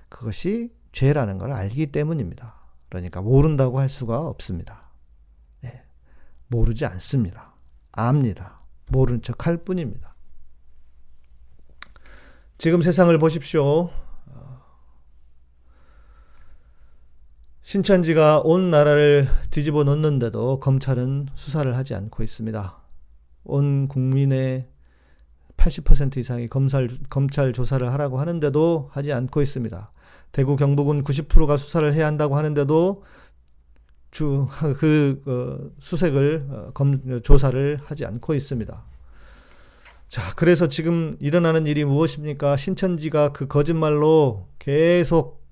그것이 0.10 0.74
죄라는 0.92 1.38
걸 1.38 1.54
알기 1.54 1.94
때문입니다. 1.94 2.54
그러니까 2.90 3.22
모른다고 3.22 3.80
할 3.80 3.88
수가 3.88 4.28
없습니다. 4.28 4.90
네. 5.62 5.86
모르지 6.48 6.86
않습니다. 6.86 7.54
압니다. 7.94 8.60
모른 8.90 9.22
척 9.22 9.48
할 9.48 9.56
뿐입니다. 9.56 10.18
지금 12.58 12.82
세상을 12.82 13.18
보십시오. 13.20 13.90
신천지가 17.64 18.42
온 18.44 18.70
나라를 18.70 19.28
뒤집어 19.50 19.86
놓는데도 19.86 20.60
검찰은 20.60 21.30
수사를 21.34 21.76
하지 21.78 21.96
않고 21.96 22.22
있습니다. 22.22 22.78
온 23.46 23.88
국민의 23.88 24.68
80% 25.56 26.18
이상이 26.18 26.50
검찰, 26.50 26.90
검찰 27.10 27.54
조사를 27.54 27.90
하라고 27.94 28.20
하는데도 28.20 28.90
하지 28.92 29.14
않고 29.14 29.42
있습니다. 29.42 29.92
대구 30.34 30.58
경북은 30.58 31.06
90%가 31.06 31.56
수사를 31.56 31.94
해야 31.94 32.06
한다고 32.06 32.36
하는데도 32.36 33.04
주, 34.12 34.48
그, 34.78 35.22
어, 35.26 35.72
수색을, 35.80 36.48
어, 36.50 36.72
검, 36.74 37.22
조사를 37.22 37.80
하지 37.86 38.06
않고 38.06 38.34
있습니다. 38.36 38.86
자, 40.10 40.22
그래서 40.36 40.68
지금 40.68 41.16
일어나는 41.22 41.66
일이 41.66 41.86
무엇입니까? 41.86 42.58
신천지가 42.58 43.32
그 43.32 43.48
거짓말로 43.48 44.50
계속 44.60 45.43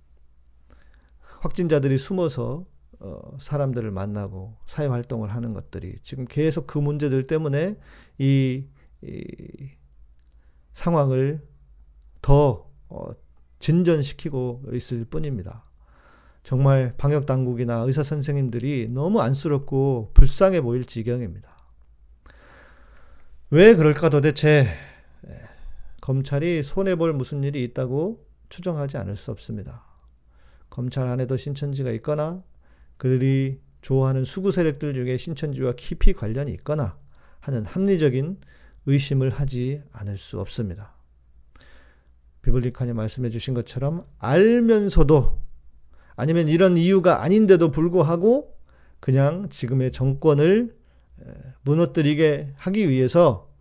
확진자들이 1.42 1.98
숨어서 1.98 2.66
어, 3.00 3.38
사람들을 3.40 3.90
만나고 3.90 4.58
사회 4.68 4.86
활동을 4.86 5.34
하는 5.34 5.54
것들이 5.54 5.96
지금 6.04 6.26
계속 6.26 6.68
그 6.68 6.78
문제들 6.78 7.26
때문에 7.26 7.78
이, 8.20 8.66
이 9.02 9.70
상황을 10.72 11.42
더 12.22 12.70
어, 12.90 13.06
진전시키고 13.58 14.66
있을 14.74 15.06
뿐입니다. 15.06 15.66
정말 16.44 16.94
방역 16.98 17.26
당국이나 17.26 17.80
의사 17.80 18.04
선생님들이 18.04 18.90
너무 18.92 19.20
안쓰럽고 19.22 20.12
불쌍해 20.14 20.62
보일 20.62 20.86
지경입니다. 20.86 21.50
왜 23.50 23.76
그럴까 23.76 24.10
도대체 24.10 24.68
예, 25.28 25.42
검찰이 26.02 26.62
손해 26.62 26.96
볼 26.96 27.14
무슨 27.14 27.44
일이 27.44 27.64
있다고 27.64 28.26
추정하지 28.50 28.98
않을 28.98 29.16
수 29.16 29.32
없습니다. 29.32 29.91
검찰 30.72 31.06
안에도 31.06 31.38
신천지가 31.38 31.92
있거나 31.92 32.44
그들이 32.98 33.60
좋아하는 33.82 34.24
수구 34.24 34.52
세력들 34.52 34.96
중에 34.96 35.18
신천지와 35.18 35.74
깊이 35.74 36.14
관련이 36.14 36.52
있거나 36.54 36.98
하는 37.40 37.66
합리적인 37.66 38.40
의심을 38.86 39.30
하지 39.30 39.84
않을 39.92 40.18
수 40.18 40.40
없습니다. 40.40 40.96
비블리칸이 42.42 42.94
말씀해 42.94 43.30
주신 43.30 43.54
것처럼 43.54 44.08
알면서도 44.18 45.40
아니면 46.16 46.48
이런 46.48 46.78
이유가 46.78 47.22
아닌데도 47.22 47.72
불구하고 47.72 48.58
그냥 49.00 49.50
지금의 49.50 49.92
정권을 49.92 50.76
무너뜨리게 51.64 52.54
하기 52.56 52.90
위해서 52.90 53.52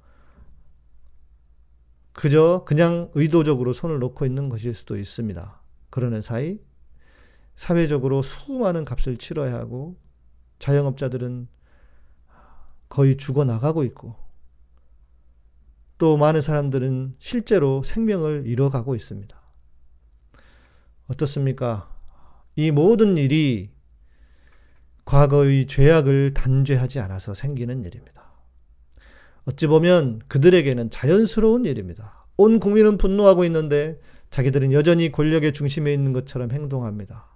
그저 2.12 2.64
그냥 2.66 3.10
의도적으로 3.14 3.72
손을 3.72 3.98
놓고 3.98 4.26
있는 4.26 4.48
것일 4.48 4.74
수도 4.74 4.96
있습니다. 4.96 5.60
그러는 5.90 6.22
사이 6.22 6.58
사회적으로 7.60 8.22
수많은 8.22 8.86
값을 8.86 9.18
치러야 9.18 9.52
하고 9.52 9.94
자영업자들은 10.60 11.46
거의 12.88 13.18
죽어 13.18 13.44
나가고 13.44 13.84
있고 13.84 14.16
또 15.98 16.16
많은 16.16 16.40
사람들은 16.40 17.16
실제로 17.18 17.82
생명을 17.82 18.44
잃어가고 18.46 18.94
있습니다. 18.94 19.38
어떻습니까? 21.08 21.94
이 22.56 22.70
모든 22.70 23.18
일이 23.18 23.70
과거의 25.04 25.66
죄악을 25.66 26.32
단죄하지 26.32 26.98
않아서 27.00 27.34
생기는 27.34 27.84
일입니다. 27.84 28.32
어찌 29.44 29.66
보면 29.66 30.20
그들에게는 30.28 30.88
자연스러운 30.88 31.66
일입니다. 31.66 32.24
온 32.38 32.58
국민은 32.58 32.96
분노하고 32.96 33.44
있는데 33.44 34.00
자기들은 34.30 34.72
여전히 34.72 35.12
권력의 35.12 35.52
중심에 35.52 35.92
있는 35.92 36.14
것처럼 36.14 36.52
행동합니다. 36.52 37.29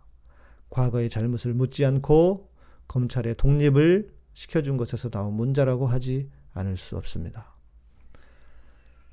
과거의 0.75 1.09
잘못을 1.09 1.55
묻지 1.55 1.85
않고 1.85 2.51
검찰의 2.89 3.37
독립을 3.37 4.09
시켜준 4.33 4.77
것에서 4.77 5.09
나온 5.09 5.35
문제라고 5.35 5.87
하지 5.87 6.29
않을 6.53 6.77
수 6.77 6.97
없습니다. 6.97 7.55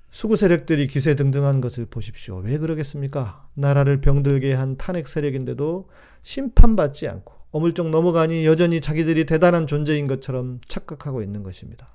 수구 0.10 0.36
세력들이 0.36 0.88
기세 0.88 1.13
등등한 1.15 1.62
것을 1.62 1.86
보십시오. 1.86 2.38
왜 2.38 2.58
그러겠습니까? 2.58 3.47
나라를 3.54 4.02
병들게 4.02 4.54
한 4.54 4.76
탄핵 4.76 5.08
세력인데도 5.08 5.88
심판받지 6.24 7.08
않고 7.08 7.34
어물쩍 7.52 7.91
넘어가니 7.91 8.43
여전히 8.47 8.82
자기들이 8.82 9.26
대단한 9.26 9.67
존재인 9.67 10.08
것처럼 10.08 10.62
착각하고 10.67 11.21
있는 11.21 11.43
것입니다. 11.43 11.93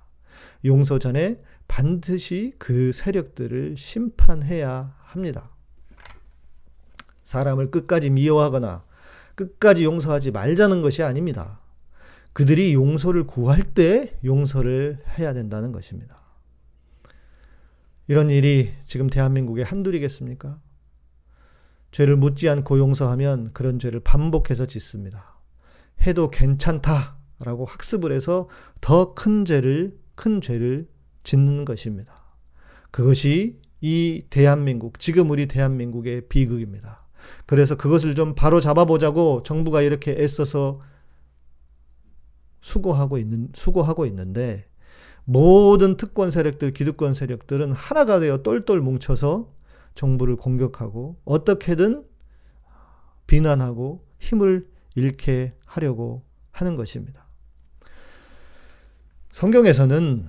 용서 0.64 1.00
전에 1.00 1.40
반드시 1.66 2.52
그 2.58 2.92
세력들을 2.92 3.76
심판해야 3.76 4.94
합니다. 4.98 5.50
사람을 7.24 7.72
끝까지 7.72 8.10
미워하거나 8.10 8.85
끝까지 9.36 9.84
용서하지 9.84 10.32
말자는 10.32 10.82
것이 10.82 11.02
아닙니다. 11.02 11.60
그들이 12.32 12.74
용서를 12.74 13.26
구할 13.26 13.62
때 13.62 14.18
용서를 14.24 14.98
해야 15.18 15.32
된다는 15.32 15.72
것입니다. 15.72 16.20
이런 18.08 18.30
일이 18.30 18.72
지금 18.84 19.08
대한민국에 19.08 19.62
한둘이겠습니까? 19.62 20.60
죄를 21.92 22.16
묻지 22.16 22.48
않고 22.48 22.78
용서하면 22.78 23.52
그런 23.52 23.78
죄를 23.78 24.00
반복해서 24.00 24.66
짓습니다. 24.66 25.40
해도 26.06 26.30
괜찮다라고 26.30 27.64
학습을 27.66 28.12
해서 28.12 28.48
더 28.80 29.14
큰 29.14 29.44
죄를 29.44 29.98
큰 30.14 30.40
죄를 30.40 30.88
짓는 31.22 31.64
것입니다. 31.64 32.36
그것이 32.90 33.60
이 33.80 34.22
대한민국 34.30 35.00
지금 35.00 35.30
우리 35.30 35.46
대한민국의 35.46 36.28
비극입니다. 36.28 37.05
그래서 37.46 37.76
그것을 37.76 38.14
좀 38.14 38.34
바로 38.34 38.60
잡아보자고 38.60 39.42
정부가 39.44 39.82
이렇게 39.82 40.12
애써서 40.12 40.80
수고하고 42.60 43.18
있는 43.18 43.48
수고하고 43.54 44.06
있는데 44.06 44.66
모든 45.24 45.96
특권 45.96 46.30
세력들, 46.30 46.72
기득권 46.72 47.14
세력들은 47.14 47.72
하나가 47.72 48.20
되어 48.20 48.42
똘똘 48.42 48.80
뭉쳐서 48.80 49.52
정부를 49.94 50.36
공격하고 50.36 51.16
어떻게든 51.24 52.04
비난하고 53.26 54.04
힘을 54.18 54.68
잃게 54.94 55.54
하려고 55.64 56.22
하는 56.52 56.76
것입니다. 56.76 57.26
성경에서는 59.32 60.28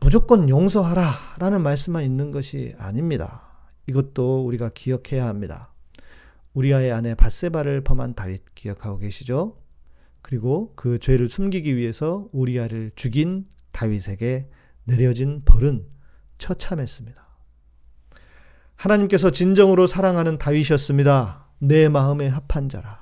무조건 0.00 0.48
용서하라 0.48 1.36
라는 1.38 1.62
말씀만 1.62 2.02
있는 2.02 2.32
것이 2.32 2.74
아닙니다. 2.78 3.42
이것도 3.86 4.44
우리가 4.44 4.70
기억해야 4.70 5.26
합니다. 5.26 5.71
우리아의 6.54 6.92
아내 6.92 7.14
바세바를 7.14 7.82
범한 7.82 8.14
다윗 8.14 8.42
기억하고 8.54 8.98
계시죠? 8.98 9.58
그리고 10.20 10.72
그 10.76 10.98
죄를 10.98 11.28
숨기기 11.28 11.76
위해서 11.76 12.28
우리아를 12.32 12.92
죽인 12.94 13.46
다윗에게 13.72 14.48
내려진 14.84 15.42
벌은 15.44 15.86
처참했습니다. 16.38 17.20
하나님께서 18.76 19.30
진정으로 19.30 19.86
사랑하는 19.86 20.38
다윗이었습니다. 20.38 21.46
내 21.60 21.88
마음에 21.88 22.28
합한 22.28 22.68
자라. 22.68 23.00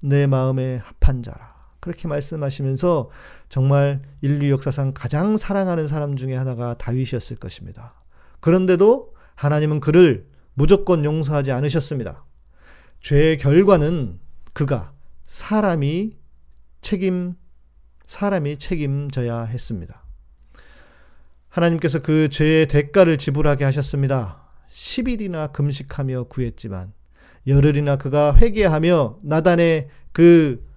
내 0.00 0.26
마음에 0.26 0.76
합한 0.76 1.22
자라. 1.22 1.50
그렇게 1.80 2.08
말씀하시면서 2.08 3.10
정말 3.48 4.02
인류 4.20 4.50
역사상 4.50 4.92
가장 4.94 5.38
사랑하는 5.38 5.88
사람 5.88 6.16
중에 6.16 6.34
하나가 6.34 6.74
다윗이었을 6.74 7.36
것입니다. 7.36 7.94
그런데도 8.40 9.14
하나님은 9.34 9.80
그를 9.80 10.28
무조건 10.52 11.04
용서하지 11.04 11.52
않으셨습니다. 11.52 12.24
죄의 13.00 13.38
결과는 13.38 14.18
그가 14.52 14.92
사람이 15.26 16.16
책임 16.80 17.34
사람이 18.06 18.58
책임져야 18.58 19.44
했습니다. 19.44 20.04
하나님께서 21.48 22.00
그 22.00 22.28
죄의 22.28 22.68
대가를 22.68 23.18
지불하게 23.18 23.64
하셨습니다. 23.64 24.48
10일이나 24.68 25.52
금식하며 25.52 26.24
구했지만 26.24 26.92
열흘이나 27.46 27.96
그가 27.96 28.36
회개하며 28.36 29.20
나단의 29.22 29.88
그 30.12 30.68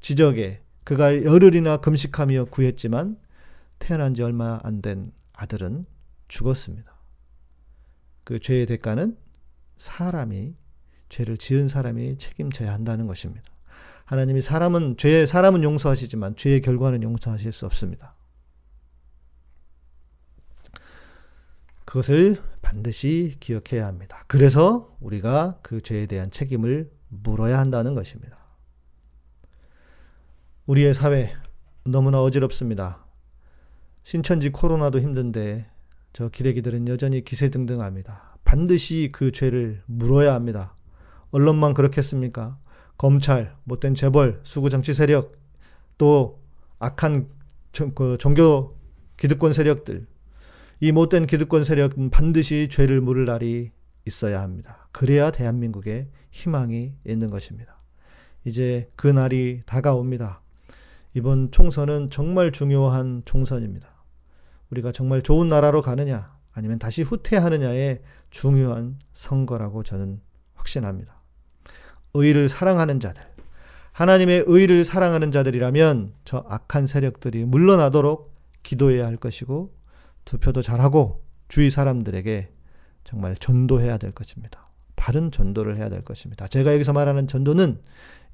지적에 0.00 0.62
그가 0.84 1.22
열흘이나 1.24 1.78
금식하며 1.78 2.46
구했지만 2.46 3.18
태어난 3.78 4.14
지 4.14 4.22
얼마 4.22 4.60
안 4.62 4.82
된 4.82 5.12
아들은 5.34 5.86
죽었습니다. 6.28 6.94
그 8.24 8.38
죄의 8.38 8.66
대가는 8.66 9.16
사람이 9.84 10.56
죄를 11.10 11.36
지은 11.36 11.68
사람이 11.68 12.16
책임져야 12.16 12.72
한다는 12.72 13.06
것입니다. 13.06 13.44
하나님이 14.06 14.40
사람은 14.40 14.96
죄 14.96 15.26
사람은 15.26 15.62
용서하시지만 15.62 16.36
죄의 16.36 16.62
결과는 16.62 17.02
용서하실 17.02 17.52
수 17.52 17.66
없습니다. 17.66 18.14
그것을 21.84 22.36
반드시 22.62 23.36
기억해야 23.40 23.86
합니다. 23.86 24.24
그래서 24.26 24.96
우리가 25.00 25.60
그 25.62 25.82
죄에 25.82 26.06
대한 26.06 26.30
책임을 26.30 26.90
물어야 27.08 27.58
한다는 27.58 27.94
것입니다. 27.94 28.38
우리의 30.64 30.94
사회 30.94 31.36
너무나 31.84 32.22
어지럽습니다. 32.22 33.04
신천지 34.02 34.50
코로나도 34.50 34.98
힘든데 35.00 35.70
저 36.14 36.30
기레기들은 36.30 36.88
여전히 36.88 37.22
기세등등합니다. 37.22 38.33
반드시 38.44 39.10
그 39.12 39.32
죄를 39.32 39.82
물어야 39.86 40.34
합니다. 40.34 40.76
언론만 41.30 41.74
그렇겠습니까? 41.74 42.58
검찰, 42.96 43.56
못된 43.64 43.94
재벌, 43.94 44.40
수구 44.44 44.70
정치 44.70 44.94
세력, 44.94 45.36
또 45.98 46.40
악한 46.78 47.28
그 47.94 48.16
종교 48.18 48.76
기득권 49.16 49.52
세력들, 49.52 50.06
이 50.80 50.92
못된 50.92 51.26
기득권 51.26 51.64
세력은 51.64 52.10
반드시 52.10 52.68
죄를 52.70 53.00
물을 53.00 53.24
날이 53.24 53.72
있어야 54.06 54.42
합니다. 54.42 54.88
그래야 54.92 55.30
대한민국에 55.30 56.10
희망이 56.30 56.92
있는 57.06 57.30
것입니다. 57.30 57.80
이제 58.44 58.90
그 58.94 59.06
날이 59.08 59.62
다가옵니다. 59.66 60.42
이번 61.14 61.50
총선은 61.50 62.10
정말 62.10 62.52
중요한 62.52 63.22
총선입니다. 63.24 63.88
우리가 64.70 64.92
정말 64.92 65.22
좋은 65.22 65.48
나라로 65.48 65.80
가느냐, 65.80 66.33
아니면 66.54 66.78
다시 66.78 67.02
후퇴하느냐의 67.02 68.00
중요한 68.30 68.98
선거라고 69.12 69.82
저는 69.82 70.20
확신합니다. 70.54 71.20
의를 72.14 72.48
사랑하는 72.48 73.00
자들, 73.00 73.22
하나님의 73.92 74.44
의를 74.46 74.84
사랑하는 74.84 75.32
자들이라면 75.32 76.14
저 76.24 76.44
악한 76.48 76.86
세력들이 76.86 77.44
물러나도록 77.44 78.34
기도해야 78.62 79.06
할 79.06 79.16
것이고 79.16 79.74
투표도 80.24 80.62
잘하고 80.62 81.22
주위 81.48 81.70
사람들에게 81.70 82.50
정말 83.04 83.36
전도해야 83.36 83.98
될 83.98 84.12
것입니다. 84.12 84.68
바른 84.96 85.30
전도를 85.30 85.76
해야 85.76 85.88
될 85.88 86.02
것입니다. 86.02 86.48
제가 86.48 86.72
여기서 86.72 86.92
말하는 86.92 87.26
전도는 87.26 87.80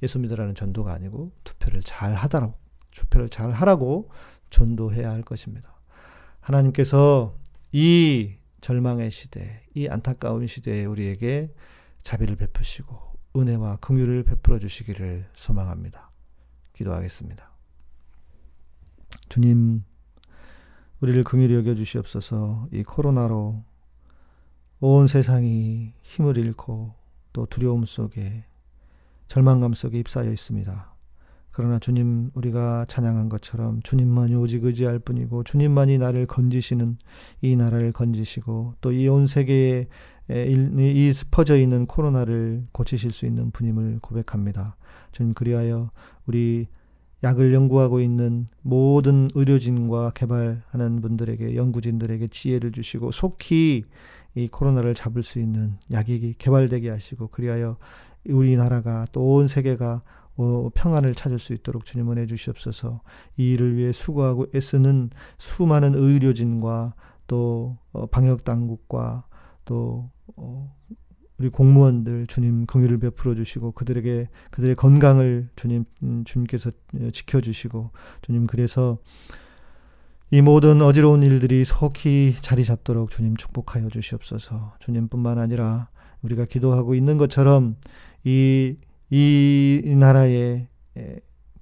예수 0.03 0.19
믿으라는 0.19 0.55
전도가 0.55 0.93
아니고 0.93 1.33
투표를 1.45 1.83
잘 1.83 2.15
하도록 2.15 2.59
투표를 2.91 3.29
잘 3.29 3.51
하라고 3.51 4.11
전도해야 4.51 5.11
할 5.11 5.23
것입니다. 5.23 5.75
하나님께서 6.41 7.35
이 7.73 8.35
절망의 8.61 9.11
시대, 9.11 9.63
이 9.75 9.89
안타까운 9.89 10.47
시대에 10.47 10.85
우리에게 10.85 11.55
자비를 12.03 12.37
베푸시고 12.37 12.99
은혜와 13.37 13.77
긍휼을 13.77 14.25
베풀어 14.25 14.59
주시기를 14.59 15.29
소망합니다. 15.35 16.11
기도하겠습니다. 16.73 17.51
주님, 19.29 19.85
우리를 21.01 21.23
긍휼히 21.23 21.55
여겨 21.55 21.75
주시옵소서. 21.75 22.67
이 22.73 22.83
코로나로 22.83 23.63
온 24.81 25.07
세상이 25.07 25.93
힘을 26.03 26.37
잃고 26.39 26.95
또 27.33 27.47
두려움 27.47 27.85
속에 27.85 28.45
절망감 29.29 29.75
속에 29.75 29.99
휩싸여 29.99 30.33
있습니다. 30.33 30.90
그러나 31.53 31.79
주님, 31.79 32.31
우리가 32.35 32.85
찬양한 32.89 33.29
것처럼 33.29 33.81
주님만이 33.83 34.35
오직 34.37 34.65
의지할 34.65 34.99
뿐이고 35.01 35.43
주님만이 35.45 35.99
나를 35.99 36.27
건지시는 36.27 36.99
이 37.43 37.57
나라를 37.57 37.93
건지시고 37.93 38.75
또 38.81 38.93
이 38.93 39.09
온 39.09 39.27
세계에 39.27 39.87
이 40.31 41.13
퍼져 41.31 41.57
있는 41.57 41.87
코로나를 41.87 42.67
고치실 42.73 43.11
수 43.11 43.27
있는 43.27 43.51
분임을 43.51 43.99
고백합니다. 44.01 44.77
주님 45.13 45.33
그리하여 45.35 45.91
우리 46.27 46.69
약을 47.25 47.53
연구하고 47.53 48.01
있는 48.01 48.47
모든 48.63 49.29
의료진과 49.35 50.13
개발하는 50.15 51.01
분들에게 51.03 51.57
연구진들에게 51.57 52.29
지혜를 52.29 52.73
주시고 52.73 53.11
속히 53.11 53.85
이 54.37 54.49
코로나를 54.49 54.95
잡을 54.95 55.23
수 55.25 55.41
있는 55.41 55.75
약이 55.91 56.37
개발되게 56.39 56.89
하시고 56.91 57.29
그리하여 57.29 57.77
우리나라가 58.29 59.07
또 59.13 59.23
온 59.35 59.49
세계가 59.49 60.03
어, 60.41 60.71
평안을 60.75 61.15
찾을 61.15 61.39
수 61.39 61.53
있도록 61.53 61.85
주님 61.85 62.11
은혜 62.11 62.25
주시옵소서. 62.27 63.03
이 63.37 63.53
일을 63.53 63.77
위해 63.77 63.93
수고하고 63.93 64.47
애쓰는 64.55 65.11
수많은 65.37 65.95
의료진과 65.95 66.95
또 67.27 67.77
어, 67.93 68.07
방역 68.07 68.45
당국과 68.45 69.25
또 69.67 70.11
어, 70.37 70.75
우리 71.37 71.51
공무원들 71.51 72.27
주님 72.27 72.65
긍휼을 72.65 72.99
베풀어 72.99 73.35
주시고 73.35 73.73
그들에게 73.73 74.29
그들의 74.51 74.77
건강을 74.77 75.51
주님 75.57 75.85
음, 76.03 76.25
주님께서 76.25 76.71
어, 76.95 77.11
지켜 77.13 77.43
주시고 77.43 77.91
주님 78.23 78.47
그래서 78.47 78.97
이 80.31 80.41
모든 80.41 80.81
어지러운 80.81 81.23
일들이 81.23 81.67
속히 81.67 82.37
자리 82.41 82.65
잡도록 82.65 83.11
주님 83.11 83.37
축복하여 83.37 83.89
주시옵소서. 83.89 84.73
주님뿐만 84.79 85.39
아니라 85.39 85.91
우리가 86.23 86.47
기도하고 86.47 86.95
있는 86.95 87.19
것처럼 87.19 87.77
이, 88.25 88.77
이 89.11 89.83
나라의 89.97 90.69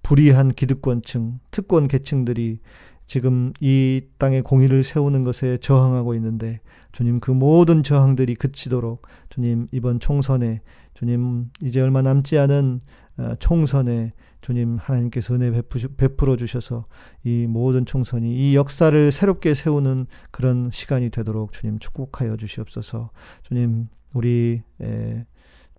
불의한 0.02 0.50
기득권층, 0.52 1.40
특권 1.50 1.88
계층들이 1.88 2.60
지금 3.06 3.52
이 3.60 4.02
땅에 4.18 4.42
공의를 4.42 4.82
세우는 4.82 5.24
것에 5.24 5.56
저항하고 5.58 6.14
있는데 6.14 6.60
주님 6.92 7.20
그 7.20 7.30
모든 7.30 7.82
저항들이 7.82 8.34
그치도록 8.34 9.02
주님 9.30 9.66
이번 9.72 9.98
총선에 9.98 10.60
주님 10.94 11.50
이제 11.62 11.80
얼마 11.80 12.02
남지 12.02 12.38
않은 12.38 12.80
어, 13.16 13.34
총선에 13.38 14.12
주님 14.40 14.78
하나님께서 14.80 15.34
은혜 15.34 15.50
베풀어 15.96 16.36
주셔서 16.36 16.86
이 17.24 17.46
모든 17.48 17.86
총선이 17.86 18.30
이 18.30 18.54
역사를 18.54 19.10
새롭게 19.10 19.54
세우는 19.54 20.06
그런 20.30 20.70
시간이 20.70 21.10
되도록 21.10 21.52
주님 21.52 21.78
축복하여 21.78 22.36
주시옵소서. 22.36 23.10
주님 23.42 23.88
우리 24.14 24.62
에, 24.80 25.24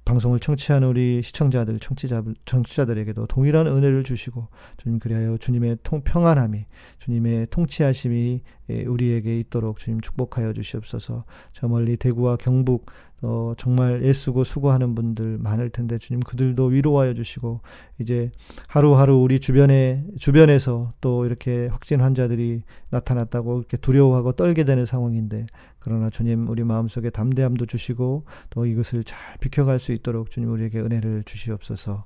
방송을 0.10 0.40
청취하는 0.40 0.88
우리 0.88 1.22
시청자들, 1.22 1.78
청취자, 1.78 2.24
청취자들에게도 2.46 3.28
동일한 3.28 3.68
은혜를 3.68 4.04
주시고 4.04 4.48
주님 4.78 4.98
그리하여 4.98 5.38
주님의 5.38 5.78
통, 5.84 6.02
평안함이 6.02 6.66
주님의 6.98 7.48
통치하심이 7.52 8.42
우리에게 8.88 9.40
있도록 9.42 9.78
주님 9.78 10.02
축복하여 10.02 10.54
주시옵소서. 10.54 11.26
저 11.52 11.68
멀리 11.68 11.96
대구와 11.96 12.38
경북 12.38 12.88
어, 13.22 13.54
정말 13.58 14.02
애쓰고 14.04 14.44
수고하는 14.44 14.96
분들 14.96 15.38
많을 15.40 15.70
텐데 15.70 16.00
주님 16.00 16.22
그들도 16.22 16.66
위로하여 16.66 17.14
주시고 17.14 17.62
이제 18.00 18.32
하루하루 18.68 19.18
우리 19.18 19.40
주변에 19.40 20.06
주변에서 20.18 20.94
또 21.02 21.26
이렇게 21.26 21.68
확진 21.68 22.02
환자들이 22.02 22.64
나타났다고 22.90 23.60
이렇게 23.60 23.78
두려워하고 23.78 24.32
떨게 24.32 24.64
되는 24.64 24.86
상황인데 24.86 25.46
그러나 25.80 26.10
주님 26.10 26.50
우리 26.50 26.64
마음속에 26.64 27.10
담대함도 27.10 27.66
주시고 27.66 28.26
또 28.50 28.66
이것을 28.66 29.04
잘 29.04 29.38
비켜갈 29.40 29.80
수 29.80 29.92
있도록 29.92 30.30
주님 30.30 30.52
우리에게 30.52 30.80
은혜를 30.80 31.24
주시옵소서. 31.24 32.06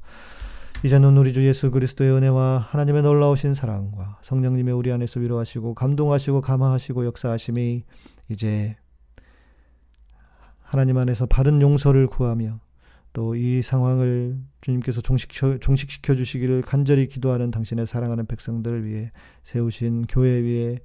이제는 0.84 1.18
우리 1.18 1.34
주 1.34 1.46
예수 1.46 1.72
그리스도의 1.72 2.12
은혜와 2.12 2.68
하나님의 2.70 3.04
놀라우신 3.04 3.54
사랑과 3.54 4.18
성령님의 4.22 4.74
우리 4.74 4.92
안에서 4.92 5.20
위로하시고 5.20 5.76
감동하시고 5.76 6.42
감화하시고 6.42 7.06
역사하심이 7.06 7.84
이제 8.30 8.76
하나님 10.62 10.98
안에서 10.98 11.26
바른 11.26 11.62
용서를 11.62 12.08
구하며 12.08 12.60
또 13.14 13.36
이 13.36 13.62
상황을 13.62 14.40
주님께서 14.62 15.02
종식시켜, 15.02 15.60
종식시켜 15.60 16.16
주시기를 16.16 16.64
간절히 16.64 17.08
기도하는 17.08 17.52
당신의 17.52 17.86
사랑하는 17.86 18.26
백성들을 18.26 18.86
위해 18.86 19.12
세우신 19.44 20.06
교회 20.10 20.32
위에 20.32 20.80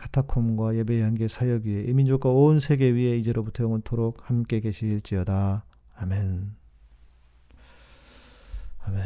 카타콤과 0.00 0.76
예배의 0.76 1.02
한계 1.02 1.28
사역 1.28 1.64
위에 1.64 1.82
이 1.82 1.92
민족과 1.92 2.30
온 2.30 2.58
세계 2.58 2.90
위에 2.90 3.18
이제로부터 3.18 3.64
영원토록 3.64 4.28
함께 4.28 4.60
계실지어다. 4.60 5.64
아멘. 5.94 6.56
아멘. 8.78 9.04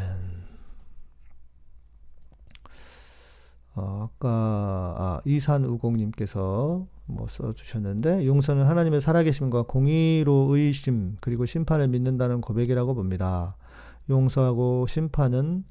어, 3.75 4.09
아까 4.09 4.95
아, 4.97 5.21
이산우공님께서 5.25 6.87
뭐 7.07 7.27
써주셨는데 7.29 8.25
용서는 8.25 8.65
하나님의 8.65 9.01
살아계심과 9.01 9.65
공의로 9.65 10.47
의심 10.51 11.17
그리고 11.21 11.45
심판을 11.45 11.89
믿는다는 11.89 12.41
고백이라고 12.41 12.95
봅니다. 12.95 13.57
용서하고 14.09 14.87
심판은 14.87 15.65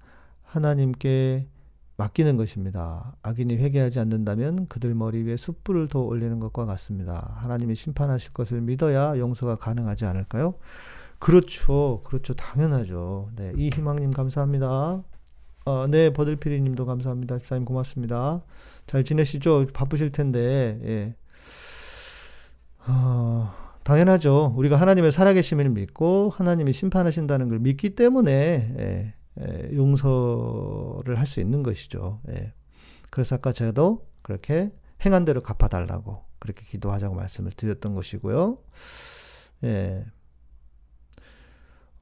하나님께 0.43 1.47
맡기는 2.03 2.35
것입니다. 2.35 3.15
악인이 3.21 3.55
회개하지 3.55 3.99
않는다면 3.99 4.67
그들 4.67 4.93
머리 4.93 5.23
위에 5.23 5.37
숯불을 5.37 5.87
더 5.87 6.01
올리는 6.01 6.37
것과 6.39 6.65
같습니다. 6.65 7.33
하나님이 7.37 7.75
심판하실 7.75 8.33
것을 8.33 8.61
믿어야 8.61 9.17
용서가 9.17 9.55
가능하지 9.55 10.05
않을까요? 10.05 10.55
그렇죠. 11.19 12.01
그렇죠. 12.03 12.33
당연하죠. 12.33 13.29
네. 13.37 13.53
이희망님 13.55 14.11
감사합니다. 14.11 15.03
어, 15.65 15.87
네. 15.87 16.11
버들피리 16.11 16.59
님도 16.61 16.85
감사합니다. 16.85 17.37
집사님 17.37 17.63
고맙습니다. 17.63 18.43
잘 18.85 19.05
지내시죠? 19.05 19.67
바쁘실 19.71 20.11
텐데, 20.11 20.81
예. 20.83 21.15
어, 22.85 23.49
당연하죠. 23.83 24.53
우리가 24.57 24.75
하나님의 24.75 25.13
살아계심을 25.13 25.69
믿고 25.69 26.31
하나님이 26.35 26.73
심판하신다는 26.73 27.47
걸 27.47 27.59
믿기 27.59 27.95
때문에 27.95 28.75
예, 28.77 29.13
예, 29.41 29.75
용서를 29.75 31.19
할 31.19 31.25
수 31.25 31.39
있는 31.39 31.63
것이죠. 31.63 32.21
예. 32.29 32.53
그래서 33.09 33.35
아까 33.35 33.51
제가도 33.51 34.07
그렇게 34.21 34.71
행한 35.05 35.25
대로 35.25 35.41
갚아달라고 35.41 36.23
그렇게 36.39 36.63
기도하자고 36.65 37.15
말씀을 37.15 37.51
드렸던 37.51 37.95
것이고요. 37.95 38.57
예. 39.63 40.05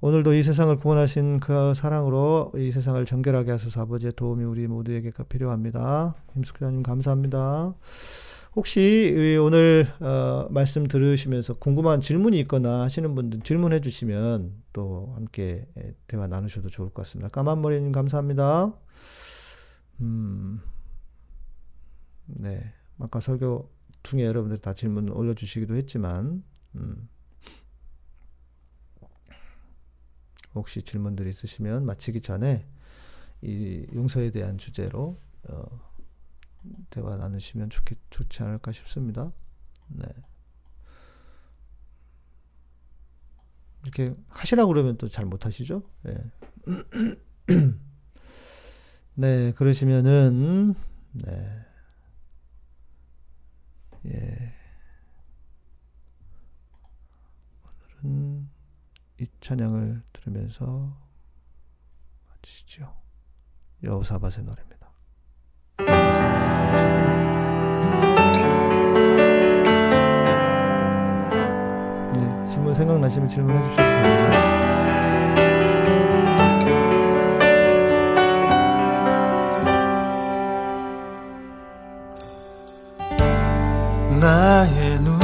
오늘도 0.04 0.34
이 0.34 0.41
세상을 0.41 0.76
구원하신 0.78 1.39
그 1.39 1.74
사랑으로 1.76 2.54
이 2.56 2.72
세상을 2.72 3.04
정결하게 3.06 3.52
하소서 3.52 3.82
아버지의 3.82 4.13
도움이 4.15 4.44
우리 4.44 4.67
모두에게 4.67 5.12
필요합니다. 5.30 6.15
김숙자님 6.34 6.82
감사합니다. 6.82 7.76
혹시 8.53 9.37
오늘 9.41 9.87
어, 10.01 10.47
말씀 10.49 10.85
들으시면서 10.85 11.53
궁금한 11.53 12.01
질문이 12.01 12.37
있거나 12.41 12.81
하시는 12.81 13.15
분들 13.15 13.41
질문해 13.41 13.79
주시면 13.79 14.63
또 14.73 15.13
함께 15.15 15.65
대화 16.07 16.27
나누셔도 16.27 16.67
좋을 16.67 16.89
것 16.89 16.95
같습니다. 17.03 17.29
까만머리님 17.29 17.93
감사합니다. 17.93 18.73
음, 20.01 20.59
네. 22.25 22.73
아까 22.99 23.21
설교 23.21 23.71
중에 24.03 24.25
여러분들 24.25 24.57
다 24.57 24.73
질문 24.73 25.09
올려주시기도 25.09 25.75
했지만, 25.75 26.43
음, 26.75 27.07
혹시 30.53 30.81
질문들 30.81 31.25
있으시면 31.27 31.85
마치기 31.85 32.19
전에 32.19 32.67
이 33.41 33.85
용서에 33.93 34.31
대한 34.31 34.57
주제로 34.57 35.17
어, 35.47 35.63
대화 36.89 37.15
나누시면 37.17 37.69
좋겠, 37.69 37.97
좋지 38.10 38.43
않을까 38.43 38.71
싶습니다. 38.71 39.32
네. 39.88 40.06
이렇게 43.84 44.13
하시라고 44.30 44.71
그러면 44.71 44.97
또 44.97 45.08
잘 45.10 45.26
못하시죠? 45.26 45.84
네. 46.04 46.13
네, 49.15 49.52
그러시면은, 49.54 50.76
네. 51.13 51.65
예. 54.06 54.54
오늘은 58.04 58.50
이 59.19 59.28
찬양을 59.41 60.04
들으면서 60.13 60.97
마치시죠. 62.30 62.95
여우사밧의 63.84 64.45
노래입니다. 64.45 64.70
네, 72.13 72.45
질문 72.49 72.73
생각나시면 72.73 73.27
질문해 73.29 73.62
주셔도 73.63 73.89
됩니다. 73.89 74.51
나의 84.19 84.99
눈 84.99 85.19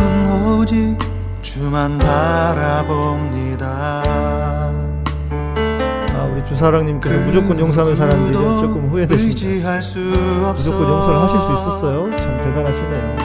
오직 0.59 0.97
주만 1.41 1.99
바라봅니다. 1.99 3.67
주사랑님께서 6.47 7.17
무조건 7.19 7.59
용서하는 7.59 7.95
사람들이 7.95 8.33
조금 8.33 8.87
후회되십니다. 8.89 9.79
무조건 10.53 10.89
용서를 10.89 11.19
하실 11.19 11.39
수 11.39 11.53
있었어요. 11.53 12.15
참 12.17 12.41
대단하시네요. 12.41 13.17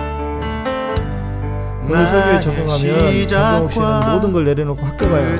오늘 1.84 2.06
설교에 2.06 2.40
적용하면 2.40 3.26
정경욱 3.28 3.72
씨는 3.72 4.00
모든 4.12 4.32
걸 4.32 4.44
내려놓고 4.44 4.86
학교 4.86 5.10
가야 5.10 5.36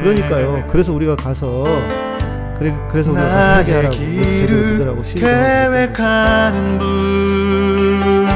그러니까요. 0.00 0.64
그래서 0.70 0.92
우리가 0.92 1.16
가서 1.16 1.64
그래, 2.58 2.74
그래서 2.88 3.10
우리가 3.12 3.26
가서 3.26 3.58
회개하라고 3.60 3.92
제도들하고 3.92 5.02
계획하는 5.02 6.78
분 6.78 8.28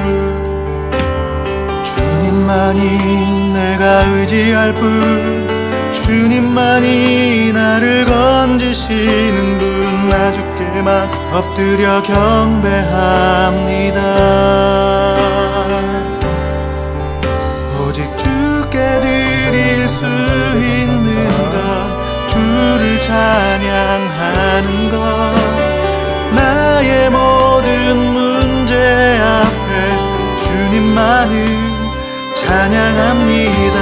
주님만이 1.85 3.52
내가 3.52 4.04
의지할 4.16 4.74
분 4.74 5.36
주님만이 6.04 7.52
나를 7.52 8.04
건지시는 8.06 9.59
분 9.59 9.76
나 10.09 10.30
주께만 10.32 11.11
엎드려 11.32 12.02
경배합니다. 12.02 12.76
오직 17.80 18.16
주께 18.16 18.78
드릴 19.00 19.88
수 19.88 20.04
있는 20.06 21.28
것 21.28 22.28
주를 22.28 23.00
찬양하는 23.00 24.90
것 24.90 24.96
나의 26.35 27.11
모든 27.11 27.96
문제 27.96 29.18
앞에 29.20 30.37
주님만을 30.37 31.46
찬양합니다 32.35 33.76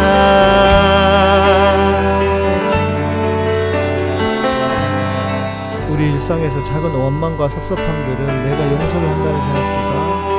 일상에서 6.24 6.62
작은 6.62 6.90
원망과 6.94 7.50
섭섭함들은 7.50 8.26
내가 8.44 8.64
용서를 8.72 9.08
한다는 9.10 9.42
생각보다 9.42 9.92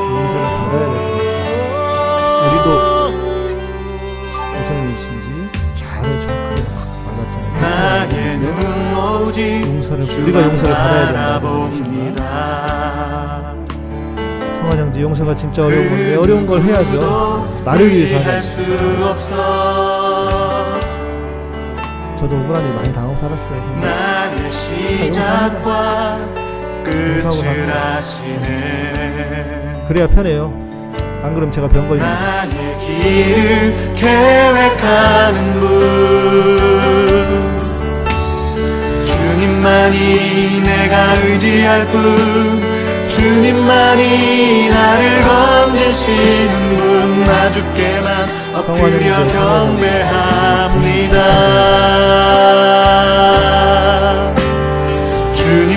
용서를 0.09 0.45
받아야 0.57 0.85
됩니다. 0.89 1.29
우리도 2.41 2.67
무슨 4.57 4.69
일이신지 4.89 5.27
잘 5.75 5.85
정확하게. 6.21 6.57
나의 7.61 8.39
눈 8.39 8.45
우리가 10.23 10.37
용서를 10.41 10.73
받아야. 10.73 11.39
성환 14.61 14.73
형제 14.79 14.97
용서가 15.03 15.35
진짜 15.35 15.65
어려운 15.65 15.87
건데 15.87 16.15
어려운 16.15 16.47
걸 16.47 16.61
해야죠. 16.61 17.61
나를 17.63 17.91
위해서 17.91 18.17
하는. 18.27 18.41
저도 22.17 22.35
억울한 22.37 22.65
일 22.65 22.73
많이 22.73 22.91
당하고 22.91 23.15
살았어요. 23.15 24.14
나의 24.45 24.51
시작과 24.51 26.19
끝을 26.83 27.71
아시네 27.71 28.43
그래야 29.87 30.07
편해요. 30.07 30.53
안 31.23 31.33
그럼 31.33 31.51
제가 31.51 31.67
병 31.67 31.87
걸립니다. 31.87 32.19
나의 32.19 32.49
길을 32.79 33.75
계획하는 33.95 35.53
분 35.59 35.65
주님만이 39.05 40.61
내가 40.61 41.13
의지할 41.23 41.87
뿐 41.87 42.63
주님만이 43.07 44.69
나를 44.69 45.21
건지시는 45.23 46.77
분나 46.77 47.49
주께만 47.51 48.27
엎드려 48.55 49.27
경배합니다 49.27 51.15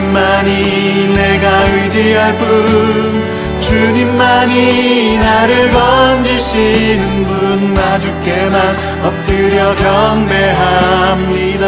주님만이 0.08 1.14
내가 1.14 1.64
의지할 1.64 2.38
뿐 2.38 3.22
주님만이 3.60 5.18
나를 5.18 5.70
건지시는 5.70 7.24
분나 7.24 7.98
주께만 7.98 8.76
엎드려 9.04 9.74
경배합니다 9.76 11.66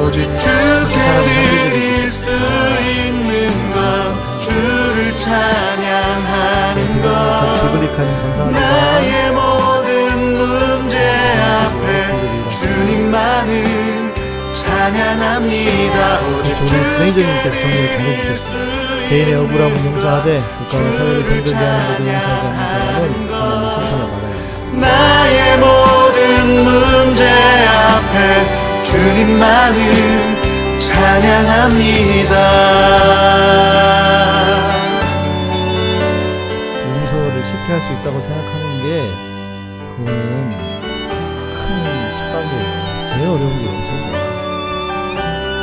오직 0.00 0.22
주께 0.38 0.94
드릴 1.26 2.12
수 2.12 2.28
있는 2.30 3.48
것 3.72 3.80
주를 4.40 5.16
찬양하는 5.16 7.02
것. 7.02 7.10
나의 8.52 9.31
오늘 14.92 16.76
매니저님께서 16.98 17.50
정리를 17.60 17.88
잘 17.88 18.00
해주셨습니다. 18.00 19.08
개인의 19.08 19.34
억울함은 19.36 19.74
용서하되 19.86 20.28
국가와 20.58 20.84
사회를 20.92 21.18
병들게 21.24 21.56
하는 21.56 21.96
데도 21.96 22.00
용서하지 22.10 22.44
않는 22.44 22.60
사람은 22.60 22.84
하나님의 22.92 23.70
심판을 23.72 24.04
받아야 24.10 24.36
합니다. 24.36 24.52
나의 24.72 25.40
모든 25.58 26.20
문제 26.64 27.22
앞에 27.68 28.16
주님만을 28.84 29.76
찬양합니다 30.78 32.34
용서를 36.84 37.44
쉽게 37.44 37.66
할 37.72 37.80
수 37.80 37.88
있다고 37.94 38.16
생각하는 38.20 38.82
게 38.82 38.88
그거는 39.96 40.50
큰 41.54 41.64
착각이에요. 42.18 42.68
제일 43.08 43.20
어려운 43.28 43.52
게 43.58 43.64
용서죠. 43.66 44.11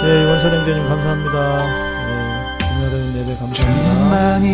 네, 0.04 0.26
원선 0.26 0.54
형제님 0.54 0.88
감사합니다. 0.88 1.58
네, 1.58 2.58
김여름 2.60 3.14
예배 3.18 3.38
감사합니다. 3.38 3.54
주님만이 3.54 4.50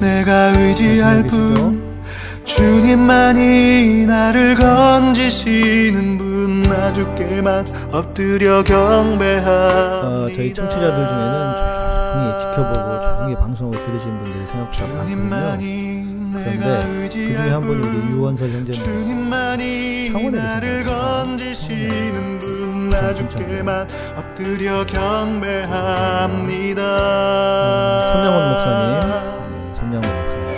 네, 0.00 0.18
내가 0.18 0.32
의지할 0.58 1.22
계시죠? 1.24 1.36
뿐 1.54 1.98
주님만이 2.44 4.06
나를 4.06 4.54
건지시는 4.54 6.18
분 6.18 6.28
나 6.68 6.92
주께만 6.92 7.66
엎드려 7.92 8.62
경배합니다 8.62 10.06
어, 10.06 10.28
저희 10.34 10.52
청취자들 10.52 11.08
중에는 11.08 11.56
조용히 11.56 12.40
지켜보고 12.40 13.00
조용히 13.02 13.34
방송을 13.36 13.82
들으시는 13.84 14.18
분들이 14.18 14.46
생각보다 14.46 14.86
많거든요. 14.86 15.28
그런데 15.28 16.58
그 16.58 17.08
중에 17.10 17.24
의지할 17.26 17.50
한 17.52 17.60
분이 17.62 17.80
우리 17.86 17.90
뿐 18.00 18.10
유원설 18.10 18.48
형제님. 18.50 18.72
주님만이 18.84 20.12
창원에 20.12 20.38
나를 20.38 20.84
계시잖아요. 20.84 21.26
건지시는 21.26 22.37
분 22.37 22.37
나 22.90 23.12
주께만 23.14 23.86
엎드려 24.16 24.84
경배합니다 24.86 26.82
손양원 28.14 28.48
목사님, 28.48 29.00
네, 29.50 29.56
손양원 29.74 30.02
목사님. 30.02 30.48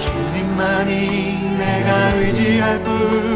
주님만이 0.00 1.56
내가 1.58 1.88
의지할 2.14 2.82
뿐 2.82 2.88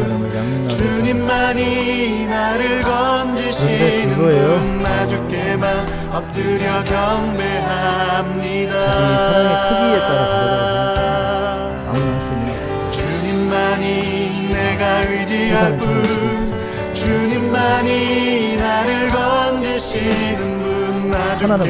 사람을 0.03 0.35
양육하면서 0.35 0.77
주님만이 0.77 2.25
나를 2.27 2.81
건지시는 2.81 4.15
그거예요. 4.15 4.47
분나 4.59 5.05
주께만 5.07 5.87
엎드려 6.13 6.83
경배합니다 6.83 8.73
자기 8.79 9.17
사랑의 9.17 9.53
크기에 9.69 9.99
따라 9.99 10.23
다르다고 10.33 10.95
생각합니다. 10.95 11.89
아무나 11.89 12.11
할 12.13 12.21
수 12.21 12.27
있는 12.31 12.45
게 12.47 12.51
주님만이 12.91 13.85
내가 14.53 14.83
의지할 15.01 15.25
세상을 15.25 15.79
정말 15.79 15.79
뿐 15.79 16.24
주님만이 17.05 18.57
나를 18.57 19.09
건지시는 19.09 20.37
분나 20.63 21.17
하나는 21.37 21.67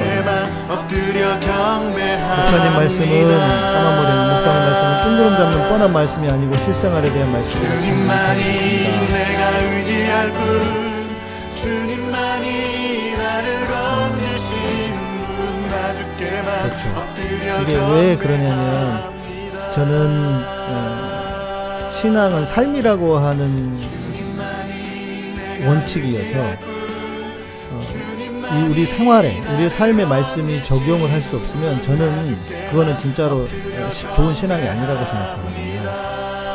목사님 2.37 2.73
말씀은 2.73 3.27
까만 3.73 3.95
머리 3.97 4.09
목사님 4.31 4.59
말씀은 4.65 5.01
뜬구름 5.03 5.37
잡는 5.37 5.69
뻔한 5.69 5.83
말씀이 5.93 6.29
아니고 6.29 6.53
실생활에 6.59 7.11
대한 7.11 7.31
말씀이라 7.31 7.69
주님만이 7.75 8.41
참 8.83 9.13
내가 9.13 9.41
의지할 9.59 10.31
뿐 10.31 10.39
주님만이 11.55 13.13
나를 13.17 13.65
건지시는 13.65 14.95
분나 15.27 15.95
주께만 15.95 16.69
그렇죠. 16.69 16.83
이게 17.61 17.75
왜 17.75 18.15
그러냐면 18.17 19.13
저는 19.71 20.43
어, 20.69 21.89
신앙은 21.91 22.45
삶이라고 22.45 23.17
하는 23.17 23.75
원칙이어서 25.67 26.39
어, 27.71 27.81
이 28.53 28.61
우리 28.69 28.85
생활에 28.85 29.41
우리 29.55 29.69
삶의 29.69 30.05
말씀이 30.07 30.63
적용을 30.63 31.11
할 31.11 31.21
수 31.21 31.35
없으면 31.37 31.81
저는 31.83 32.37
그거는 32.69 32.97
진짜로 32.97 33.47
좋은 34.15 34.33
신앙이 34.33 34.67
아니라고 34.67 35.03
생각하거든요. 35.05 35.81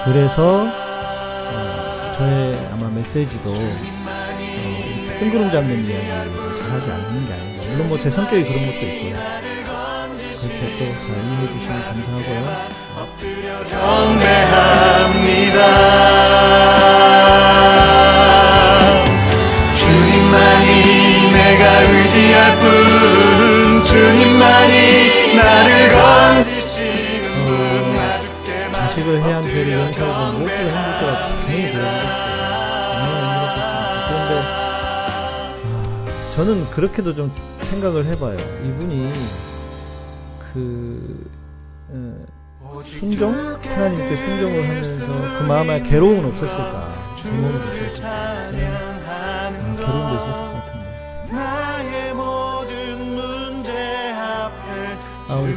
그래서 0.05 0.65
어, 0.67 2.13
저의 2.15 2.57
아마 2.73 2.89
메시지도 2.91 3.51
어, 3.51 5.17
뜬구름 5.19 5.51
잡는 5.51 5.85
이야기를 5.85 6.57
잘하지 6.57 6.91
않는 6.91 7.27
게 7.27 7.33
아닌가. 7.35 7.61
물론 7.73 7.89
뭐 7.89 7.99
제 7.99 8.09
성격이 8.11 8.45
그런 8.45 8.67
것도 8.67 8.79
있고요. 8.87 9.15
그렇게 10.41 10.61
또 10.79 10.85
잘 11.03 11.09
이해해 11.25 11.43
주시면 11.53 11.75
감사하고요. 11.85 12.43
경배합니다 15.51 16.80
뿐 22.59 23.85
주님만이 23.87 25.37
나를 25.37 25.89
건지시는 25.93 27.45
분 27.45 27.95
나 27.97 28.21
주께만 28.21 28.73
자식을 28.73 29.23
해한 29.23 29.43
죄를 29.49 29.73
용서하고 29.73 30.39
모두 30.39 30.51
행복과 30.53 31.29
당연히 31.47 31.73
그런 31.73 31.85
힘들었겠습니까. 33.07 34.09
그런데 34.09 34.33
아, 35.65 36.31
저는 36.35 36.71
그렇게도 36.71 37.15
좀 37.15 37.33
생각을 37.63 38.05
해봐요. 38.07 38.37
이분이 38.65 39.13
그 40.53 41.31
어, 41.93 42.81
순종 42.85 43.35
하나님께 43.35 44.17
순종을 44.17 44.69
하면서 44.69 45.07
그 45.39 45.45
마음에 45.49 45.81
괴로움은 45.83 46.25
없었을까? 46.27 46.93
괴로움은 47.23 47.55
없었을까? 47.55 48.09
아, 48.09 49.77
괴로움도 49.77 50.15
있었을 50.17 50.33
것 50.33 50.50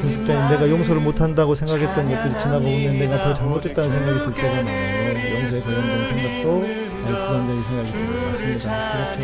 김숙자님 0.03 0.49
내가 0.49 0.69
용서를 0.69 1.01
못한다고 1.01 1.55
생각했던 1.55 2.09
것들이 2.09 2.37
지나고 2.37 2.65
오면 2.65 2.99
내가 2.99 3.23
더 3.23 3.33
잘못했다는 3.33 3.89
생각이 3.89 4.19
들 4.19 4.33
때가 4.33 4.55
많아요. 4.55 5.39
용서에 5.41 5.61
관련된 5.61 6.07
생각도 6.07 6.59
나의 7.03 7.19
주관적인 7.19 7.63
생각이 7.63 7.91
들어요 7.91 8.27
맞습니다. 8.27 8.65
그렇죠. 8.91 9.21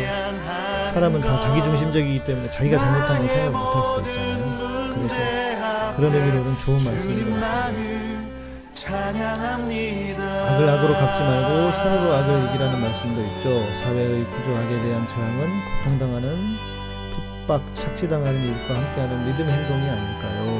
사람은 0.94 1.20
다 1.20 1.38
자기중심적이기 1.38 2.24
때문에 2.24 2.50
자기가 2.50 2.78
잘못한 2.78 3.18
건 3.18 3.28
생각을 3.28 3.50
못할 3.50 3.82
수도 3.84 4.08
있잖아요. 4.08 4.94
그래서 4.94 5.96
그런 5.96 6.14
의미로는 6.14 6.58
좋은 6.58 6.82
말씀인 6.82 7.30
것 7.30 7.40
같습니다. 7.40 8.00
악을 10.48 10.68
악으로 10.68 10.94
갚지 10.94 11.20
말고 11.22 11.72
선으로 11.72 12.12
악을 12.14 12.48
이기라는 12.48 12.80
말씀도 12.80 13.20
있죠. 13.22 13.74
사회의 13.74 14.24
구조악에 14.24 14.82
대한 14.82 15.06
저항은 15.06 15.48
고통당하는 15.84 16.56
핍박 17.46 17.62
착취당하는 17.74 18.42
일과 18.42 18.74
함께하는 18.76 19.26
믿음의 19.26 19.52
행동이 19.52 19.82
아닐까요 19.82 20.59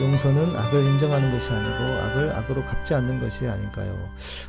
용서는 0.00 0.54
악을 0.54 0.84
인정하는 0.84 1.30
것이 1.30 1.50
아니고 1.50 2.02
악을 2.02 2.32
악으로 2.32 2.62
갚지 2.64 2.92
않는 2.94 3.18
것이 3.18 3.46
아닐까요? 3.46 3.94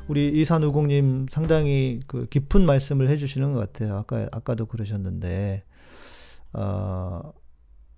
우리 0.10 0.30
이산우공님 0.42 1.28
상당히 1.30 2.02
그 2.06 2.26
깊은 2.28 2.66
말씀을 2.66 3.10
해주시는 3.10 3.54
것 3.54 3.60
같아요. 3.60 3.96
아까 3.96 4.28
아까도 4.34 4.66
그러셨는데, 4.66 5.64
어, 6.52 7.32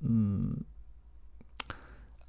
음, 0.03 0.53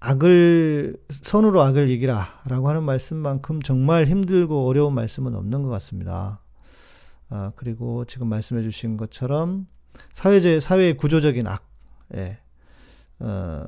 악을 0.01 0.97
선으로 1.11 1.61
악을 1.61 1.91
이기라라고 1.91 2.68
하는 2.71 2.83
말씀만큼 2.85 3.61
정말 3.61 4.07
힘들고 4.07 4.66
어려운 4.66 4.95
말씀은 4.95 5.35
없는 5.35 5.62
것 5.62 5.68
같습니다. 5.68 6.41
아, 7.29 7.53
그리고 7.57 8.07
지금 8.07 8.29
말씀해 8.29 8.62
주신 8.62 8.97
것처럼 8.97 9.66
사회제 10.12 10.61
사회의 10.61 10.97
구조적인 10.97 11.47
악, 11.47 11.68
예. 12.16 12.39
어, 13.18 13.66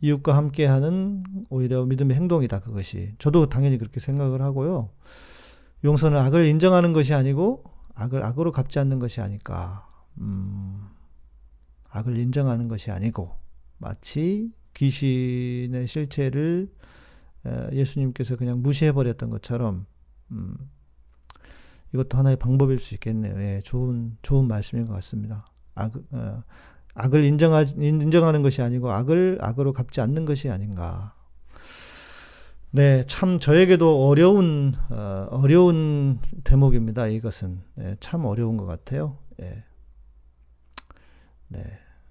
이웃과 0.00 0.36
함께하는 0.36 1.24
오히려 1.48 1.84
믿음의 1.84 2.16
행동이다 2.16 2.60
그것이 2.60 3.14
저도 3.18 3.48
당연히 3.48 3.78
그렇게 3.78 4.00
생각을 4.00 4.42
하고요. 4.42 4.90
용서는 5.84 6.18
악을 6.18 6.46
인정하는 6.46 6.92
것이 6.92 7.14
아니고 7.14 7.64
악을 7.94 8.22
악으로 8.22 8.52
갚지 8.52 8.78
않는 8.78 8.98
것이 8.98 9.20
아닐까. 9.20 9.88
음, 10.18 10.86
악을 11.90 12.18
인정하는 12.18 12.68
것이 12.68 12.90
아니고 12.90 13.36
마치 13.78 14.52
귀신의 14.74 15.86
실체를 15.86 16.70
예수님께서 17.72 18.36
그냥 18.36 18.62
무시해 18.62 18.92
버렸던 18.92 19.30
것처럼 19.30 19.86
음, 20.32 20.56
이것도 21.94 22.18
하나의 22.18 22.36
방법일 22.36 22.78
수 22.78 22.94
있겠네요. 22.94 23.40
예, 23.40 23.62
좋은 23.64 24.16
좋은 24.22 24.46
말씀인 24.48 24.86
것 24.86 24.94
같습니다. 24.94 25.46
악, 25.74 25.92
어, 26.10 26.42
악을 26.96 27.24
인정하, 27.24 27.62
인정하는 27.62 28.42
것이 28.42 28.62
아니고 28.62 28.90
악을 28.90 29.38
악으로 29.40 29.72
갚지 29.72 30.00
않는 30.00 30.24
것이 30.24 30.48
아닌가. 30.50 31.14
네, 32.70 33.04
참 33.06 33.38
저에게도 33.38 34.06
어려운 34.06 34.74
어, 34.90 35.28
어려운 35.30 36.18
대목입니다. 36.44 37.06
이것은 37.08 37.62
네, 37.74 37.96
참 38.00 38.24
어려운 38.24 38.56
것 38.56 38.66
같아요. 38.66 39.18
예. 39.40 39.64
네, 41.48 41.62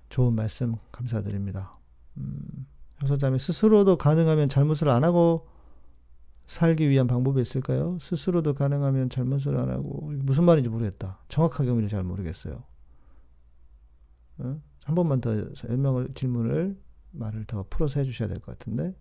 좋은 0.09 0.33
말씀 0.33 0.75
감사드립니다. 0.91 1.77
음, 2.17 2.67
형사자매 2.99 3.37
스스로도 3.39 3.97
가능하면 3.97 4.49
잘못을 4.49 4.89
안 4.89 5.03
하고 5.03 5.47
살기 6.47 6.89
위한 6.89 7.07
방법이 7.07 7.41
있을까요? 7.41 7.97
스스로도 7.99 8.53
가능하면 8.53 9.09
잘못을 9.09 9.57
안 9.57 9.69
하고 9.71 10.11
무슨 10.13 10.43
말인지 10.45 10.69
모르겠다. 10.69 11.19
정확하게 11.27 11.69
의미를 11.69 11.89
잘 11.89 12.03
모르겠어요. 12.03 12.63
어? 14.37 14.61
한 14.85 14.95
번만 14.95 15.19
더 15.21 15.53
설명을 15.55 16.13
질문을 16.15 16.77
말을 17.11 17.45
더 17.45 17.65
풀어서 17.69 17.99
해주셔야 17.99 18.27
될 18.29 18.39
것 18.39 18.57
같은데. 18.57 18.95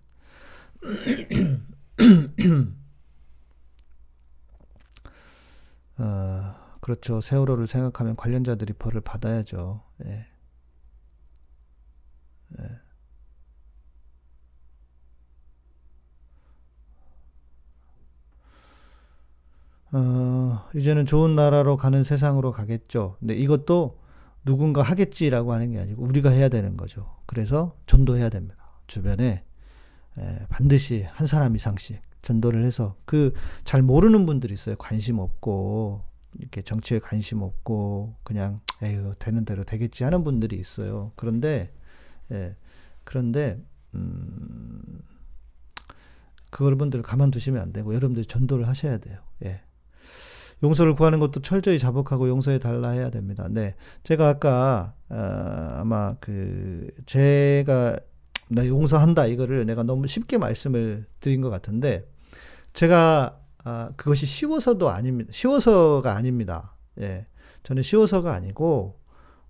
어, 5.99 6.55
그렇죠. 6.81 7.21
세월호를 7.21 7.67
생각하면 7.67 8.17
관련자들이 8.17 8.73
벌을 8.75 9.01
받아야죠. 9.01 9.83
예. 10.07 10.27
예. 12.59 12.81
어, 19.93 20.69
이제는 20.75 21.07
좋은 21.07 21.37
나라로 21.37 21.77
가는 21.77 22.03
세상으로 22.03 22.53
가겠죠. 22.53 23.17
근데 23.21 23.35
이것도 23.35 23.99
누군가 24.45 24.83
하겠지라고 24.83 25.53
하는 25.53 25.71
게 25.73 25.79
아니고 25.81 26.03
우리가 26.03 26.31
해야 26.31 26.49
되는 26.49 26.77
거죠. 26.77 27.15
그래서 27.27 27.77
전도해야 27.87 28.29
됩니다. 28.29 28.57
주변에 28.87 29.45
에, 30.19 30.47
반드시 30.49 31.03
한 31.03 31.27
사람 31.27 31.57
이상씩 31.57 32.01
전도를 32.23 32.65
해서 32.65 32.97
그 33.05 33.33
잘 33.65 33.83
모르는 33.83 34.27
분들이 34.27 34.55
있어요. 34.55 34.77
관심 34.77 35.19
없고 35.19 36.05
이렇게 36.39 36.63
정치에 36.63 36.99
관심 36.99 37.43
없고 37.43 38.17
그냥 38.23 38.61
에휴 38.83 39.15
되는 39.19 39.45
대로 39.45 39.65
되겠지 39.65 40.05
하는 40.05 40.25
분들이 40.25 40.59
있어요. 40.59 41.13
그런데 41.17 41.73
예, 42.33 42.57
그런데 43.05 43.63
음, 43.95 45.01
그분들을 46.51 47.03
가만두시면 47.03 47.61
안 47.61 47.73
되고 47.73 47.95
여러분들이 47.95 48.27
전도를 48.27 48.69
하셔야 48.69 48.99
돼요. 48.99 49.19
예. 49.45 49.61
용서를 50.63 50.95
구하는 50.95 51.19
것도 51.21 51.43
철저히 51.43 51.79
자복하고 51.79 52.29
용서해 52.29 52.59
달라 52.59 52.91
해야 52.91 53.11
됩니다. 53.11 53.47
네. 53.51 53.75
제가 54.03 54.29
아까, 54.29 54.95
어, 55.09 55.17
아마 55.79 56.15
그, 56.21 56.89
제가, 57.07 57.99
나 58.51 58.67
용서한다, 58.67 59.27
이거를 59.27 59.67
내가 59.67 59.83
너무 59.83 60.07
쉽게 60.07 60.39
말씀을 60.39 61.07
드린 61.21 61.41
것 61.41 61.51
같은데, 61.51 62.07
제가, 62.73 63.39
아, 63.65 63.91
그것이 63.97 64.27
쉬워서도 64.27 64.91
아닙니다. 64.91 65.31
쉬워서가 65.33 66.15
아닙니다. 66.15 66.77
예. 67.01 67.27
저는 67.63 67.83
쉬워서가 67.83 68.35
아니고, 68.35 69.01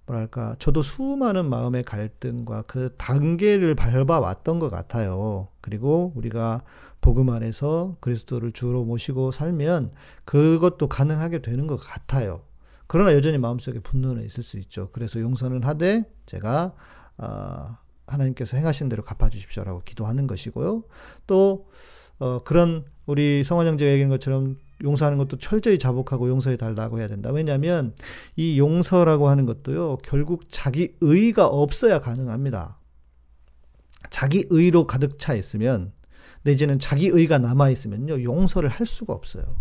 뭐랄까, 0.07 0.55
저도 0.59 0.83
수많은 0.83 1.49
마음의 1.49 1.85
갈등과 1.85 2.63
그 2.63 2.95
단계를 2.97 3.75
밟아왔던 3.75 4.59
것 4.59 4.71
같아요. 4.71 5.49
그리고 5.61 6.13
우리가 6.15 6.63
복음 7.01 7.31
안에서 7.31 7.97
그리스도를 8.01 8.53
주로 8.53 8.85
모시고 8.85 9.31
살면 9.31 9.93
그것도 10.25 10.89
가능하게 10.89 11.43
되는 11.43 11.67
것 11.67 11.77
같아요. 11.77 12.43
그러나 12.87 13.15
여전히 13.15 13.39
마음속에 13.39 13.81
분노는 13.81 14.25
있을 14.25 14.43
수 14.43 14.59
있죠. 14.59 14.91
그래서 14.93 15.21
용서는 15.21 15.65
하되 15.65 16.05
제가 16.27 16.75
어, 17.19 17.65
하나님께서 18.07 18.57
행하신 18.57 18.89
대로 18.89 19.03
갚아주십시오라고 19.05 19.83
기도하는 19.85 20.27
것이고요. 20.27 20.85
또 21.27 21.69
어, 22.19 22.43
그런 22.43 22.85
우리 23.07 23.43
성환 23.45 23.67
형제가 23.67 23.91
얘기한 23.91 24.11
것처럼 24.11 24.59
용서하는 24.85 25.19
것도 25.19 25.39
철저히 25.39 25.79
자복하고 25.79 26.29
용서해 26.29 26.57
달라고 26.57 27.01
해야 27.01 27.09
된다. 27.09 27.31
왜냐하면 27.33 27.95
이 28.37 28.59
용서라고 28.59 29.29
하는 29.29 29.47
것도요, 29.47 29.99
결국 30.05 30.45
자기 30.49 30.95
의가 31.01 31.47
없어야 31.47 31.99
가능합니다. 31.99 32.79
자기 34.11 34.47
의로 34.51 34.87
가득 34.87 35.19
차 35.19 35.35
있으면, 35.35 35.93
내지는 36.43 36.79
자기 36.79 37.09
의가 37.09 37.39
남아 37.39 37.71
있으면요, 37.71 38.23
용서를 38.23 38.69
할 38.69 38.87
수가 38.87 39.13
없어요. 39.13 39.57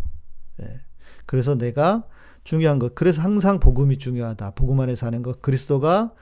예. 0.62 0.82
그래서 1.26 1.56
내가 1.56 2.06
중요한 2.44 2.78
것, 2.78 2.94
그래서 2.94 3.22
항상 3.22 3.60
복음이 3.60 3.98
중요하다. 3.98 4.52
복음 4.52 4.82
안에 4.82 4.96
사는 4.96 5.24
것, 5.24 5.42
그리스도가 5.42 6.14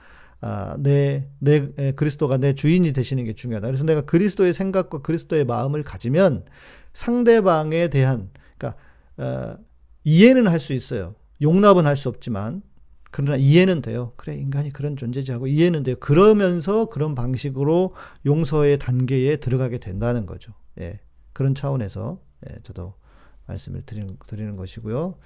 아, 0.44 0.76
내, 0.80 1.28
내, 1.38 1.92
그리스도가 1.92 2.36
내 2.36 2.52
주인이 2.52 2.92
되시는 2.92 3.24
게 3.24 3.32
중요하다. 3.32 3.68
그래서 3.68 3.84
내가 3.84 4.00
그리스도의 4.02 4.52
생각과 4.52 4.98
그리스도의 4.98 5.44
마음을 5.44 5.84
가지면 5.84 6.44
상대방에 6.92 7.88
대한 7.88 8.28
그러니까 8.58 8.80
어, 9.22 9.56
이해는 10.04 10.46
할 10.48 10.60
수 10.60 10.72
있어요. 10.72 11.14
용납은 11.40 11.86
할 11.86 11.96
수 11.96 12.08
없지만 12.08 12.62
그러나 13.10 13.36
이해는 13.36 13.82
돼요. 13.82 14.12
그래 14.16 14.36
인간이 14.36 14.72
그런 14.72 14.96
존재지 14.96 15.32
하고 15.32 15.46
이해는 15.46 15.82
돼요. 15.82 15.96
그러면서 16.00 16.86
그런 16.86 17.14
방식으로 17.14 17.94
용서의 18.24 18.78
단계에 18.78 19.36
들어가게 19.36 19.78
된다는 19.78 20.24
거죠. 20.26 20.52
예. 20.80 20.98
그런 21.34 21.54
차원에서 21.54 22.20
예, 22.48 22.56
저도 22.62 22.94
말씀을 23.46 23.82
드리는, 23.82 24.16
드리는 24.26 24.56
것이고요. 24.56 25.18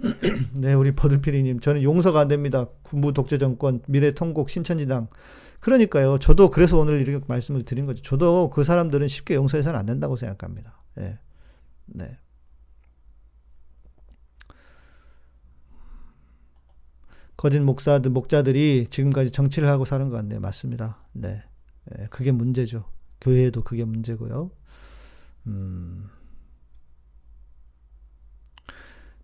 네, 0.52 0.74
우리 0.74 0.92
버들피리님, 0.92 1.60
저는 1.60 1.82
용서가 1.82 2.20
안 2.20 2.28
됩니다. 2.28 2.66
군부 2.82 3.12
독재 3.12 3.38
정권, 3.38 3.80
미래 3.86 4.12
통곡, 4.12 4.50
신천지당. 4.50 5.08
그러니까요. 5.60 6.18
저도 6.18 6.50
그래서 6.50 6.78
오늘 6.78 7.00
이렇게 7.00 7.24
말씀을 7.26 7.64
드린 7.64 7.86
거죠. 7.86 8.02
저도 8.02 8.50
그 8.50 8.64
사람들은 8.64 9.08
쉽게 9.08 9.34
용서해서는 9.34 9.78
안 9.78 9.86
된다고 9.86 10.16
생각합니다. 10.16 10.82
예. 10.98 11.18
네. 11.86 12.18
거짓 17.40 17.58
목사들, 17.58 18.10
목자들이 18.10 18.88
지금까지 18.90 19.30
정치를 19.30 19.66
하고 19.66 19.86
사는 19.86 20.10
것 20.10 20.16
같네요. 20.16 20.40
맞습니다. 20.40 20.98
네. 21.14 21.42
네. 21.86 22.06
그게 22.10 22.32
문제죠. 22.32 22.84
교회에도 23.18 23.62
그게 23.62 23.82
문제고요. 23.82 24.50
음. 25.46 26.10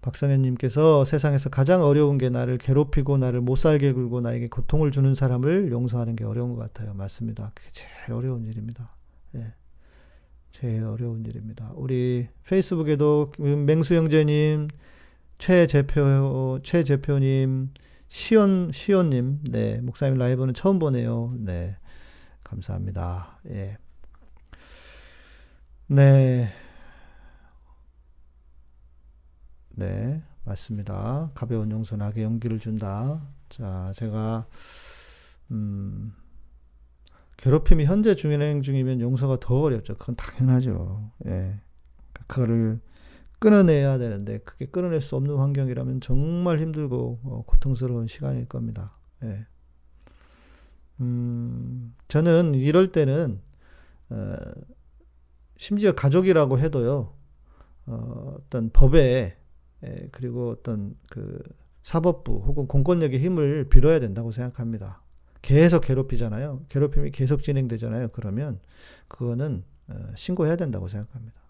박성현님께서 0.00 1.04
세상에서 1.04 1.50
가장 1.50 1.82
어려운 1.82 2.16
게 2.16 2.30
나를 2.30 2.56
괴롭히고 2.56 3.18
나를 3.18 3.42
못 3.42 3.56
살게 3.56 3.92
굴고 3.92 4.22
나에게 4.22 4.48
고통을 4.48 4.92
주는 4.92 5.14
사람을 5.14 5.70
용서하는 5.70 6.16
게 6.16 6.24
어려운 6.24 6.54
것 6.54 6.72
같아요. 6.72 6.94
맞습니다. 6.94 7.52
그게 7.54 7.68
제일 7.70 8.14
어려운 8.14 8.46
일입니다. 8.46 8.96
예. 9.34 9.52
제일 10.52 10.84
어려운 10.84 11.22
일입니다. 11.26 11.70
우리 11.74 12.28
페이스북에도 12.44 13.30
맹수영재님, 13.38 14.68
최재표, 15.36 16.60
최재표님, 16.62 17.72
시온, 18.08 18.70
시온님, 18.72 19.40
네, 19.50 19.80
목사님 19.80 20.16
라이브는 20.18 20.54
처음 20.54 20.78
보네요. 20.78 21.34
네, 21.38 21.76
감사합니다. 22.44 23.40
예. 23.50 23.76
네. 25.88 26.48
네, 29.70 30.22
맞습니다. 30.44 31.30
가벼운 31.34 31.70
용서 31.70 31.96
나게 31.96 32.22
용기를 32.22 32.58
준다. 32.58 33.22
자, 33.48 33.92
제가, 33.94 34.46
음, 35.50 36.14
괴롭힘이 37.36 37.84
현재 37.84 38.14
진행 38.14 38.62
중이면 38.62 39.00
용서가 39.00 39.38
더 39.40 39.60
어렵죠. 39.60 39.96
그건 39.96 40.16
당연하죠. 40.16 41.10
예. 41.26 41.60
그거를 42.26 42.80
끊어내야 43.38 43.98
되는데 43.98 44.38
그게 44.38 44.66
끊어낼 44.66 45.00
수 45.00 45.16
없는 45.16 45.36
환경이라면 45.36 46.00
정말 46.00 46.58
힘들고 46.58 47.20
어, 47.24 47.44
고통스러운 47.46 48.06
시간일 48.06 48.46
겁니다. 48.46 48.96
예. 49.22 49.46
음, 51.00 51.94
저는 52.08 52.54
이럴 52.54 52.92
때는 52.92 53.40
어, 54.10 54.34
심지어 55.56 55.92
가족이라고 55.92 56.58
해도요. 56.58 57.14
어, 57.86 58.36
어떤 58.38 58.70
법에 58.70 59.36
예, 59.84 60.08
그리고 60.10 60.50
어떤 60.50 60.96
그 61.10 61.42
사법부 61.82 62.42
혹은 62.46 62.66
공권력의 62.66 63.20
힘을 63.20 63.68
빌어야 63.68 64.00
된다고 64.00 64.32
생각합니다. 64.32 65.02
계속 65.42 65.82
괴롭히잖아요. 65.82 66.64
괴롭힘이 66.68 67.10
계속 67.12 67.42
진행되잖아요. 67.42 68.08
그러면 68.08 68.58
그거는 69.08 69.62
어, 69.88 69.94
신고해야 70.16 70.56
된다고 70.56 70.88
생각합니다. 70.88 71.45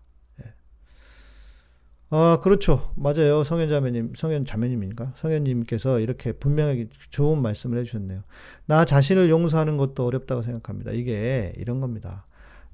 예. 2.12 2.16
아, 2.16 2.38
그렇죠. 2.40 2.92
맞아요. 2.96 3.42
성현 3.42 3.68
자매님, 3.68 4.12
성현 4.16 4.44
자매님인가? 4.44 5.12
성현님께서 5.16 6.00
이렇게 6.00 6.32
분명하게 6.32 6.88
좋은 7.10 7.42
말씀을 7.42 7.78
해주셨네요. 7.78 8.22
나 8.66 8.84
자신을 8.84 9.28
용서하는 9.28 9.76
것도 9.76 10.06
어렵다고 10.06 10.42
생각합니다. 10.42 10.92
이게 10.92 11.52
이런 11.56 11.80
겁니다. 11.80 12.26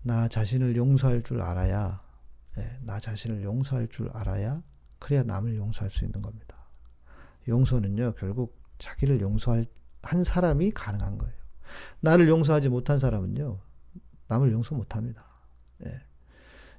나 0.02 0.28
자신을 0.28 0.76
용서할 0.76 1.22
줄 1.22 1.40
알아야, 1.40 2.02
예, 2.58 2.78
나 2.82 2.98
자신을 2.98 3.42
용서할 3.42 3.88
줄 3.88 4.10
알아야, 4.12 4.62
그래야 4.98 5.22
남을 5.22 5.56
용서할 5.56 5.90
수 5.90 6.04
있는 6.04 6.20
겁니다. 6.20 6.56
용서는요, 7.48 8.14
결국 8.14 8.60
자기를 8.78 9.20
용서할 9.20 9.66
한 10.02 10.24
사람이 10.24 10.72
가능한 10.72 11.18
거예요. 11.18 11.34
나를 12.00 12.28
용서하지 12.28 12.68
못한 12.68 12.98
사람은요, 12.98 13.60
남을 14.28 14.52
용서 14.52 14.74
못 14.74 14.94
합니다. 14.96 15.24
예. 15.86 15.98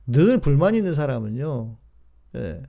늘 0.06 0.40
불만 0.40 0.76
있는 0.76 0.94
사람은요, 0.94 1.78
예. 2.36 2.64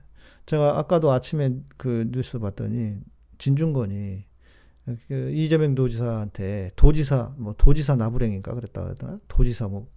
제가 0.45 0.77
아까도 0.77 1.11
아침에 1.11 1.57
그 1.77 2.09
뉴스 2.11 2.39
봤더니, 2.39 2.99
진중권이 3.37 4.25
그 5.07 5.31
이재명 5.31 5.75
도지사한테 5.75 6.71
도지사, 6.75 7.35
뭐 7.37 7.55
도지사 7.57 7.95
나부랭인가 7.95 8.53
그랬다 8.53 8.83
그랬더나? 8.83 9.19
도지사 9.27 9.67
뭐, 9.67 9.89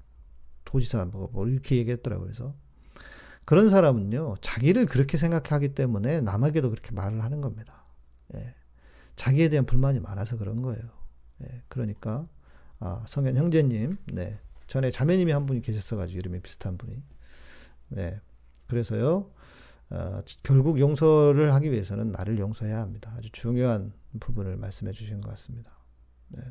도지사 0.65 1.05
뭐, 1.07 1.29
뭐 1.33 1.47
이렇게 1.47 1.77
얘기했더라고요. 1.77 2.27
그래서. 2.27 2.55
그런 3.45 3.69
사람은요, 3.71 4.37
자기를 4.41 4.87
그렇게 4.87 5.17
생각하기 5.17 5.75
때문에 5.75 6.21
남에게도 6.21 6.71
그렇게 6.71 6.93
말을 6.93 7.23
하는 7.23 7.41
겁니다. 7.41 7.85
예. 8.35 8.55
자기에 9.17 9.49
대한 9.49 9.67
불만이 9.67 10.01
많아서 10.01 10.39
그런 10.39 10.63
거예요. 10.63 10.83
예, 11.43 11.63
그러니까 11.69 12.29
아, 12.79 13.05
성현 13.09 13.37
형제님, 13.37 13.97
네, 14.13 14.39
전에 14.67 14.91
자매님이 14.91 15.33
한 15.33 15.47
분이 15.47 15.61
계셨어가지고 15.63 16.19
이름이 16.19 16.41
비슷한 16.41 16.79
분이, 16.79 17.03
네, 17.89 18.21
그래서요, 18.67 19.31
어, 19.91 20.21
결국 20.43 20.79
용서를 20.79 21.55
하기 21.55 21.71
위해서는 21.73 22.13
나를 22.13 22.39
용서해야 22.39 22.81
합니다. 22.81 23.13
아주 23.17 23.31
중요한 23.33 23.93
부분을 24.21 24.57
말씀해 24.57 24.93
주신 24.93 25.21
것 25.21 25.31
같습니다. 25.31 25.73
네. 26.29 26.43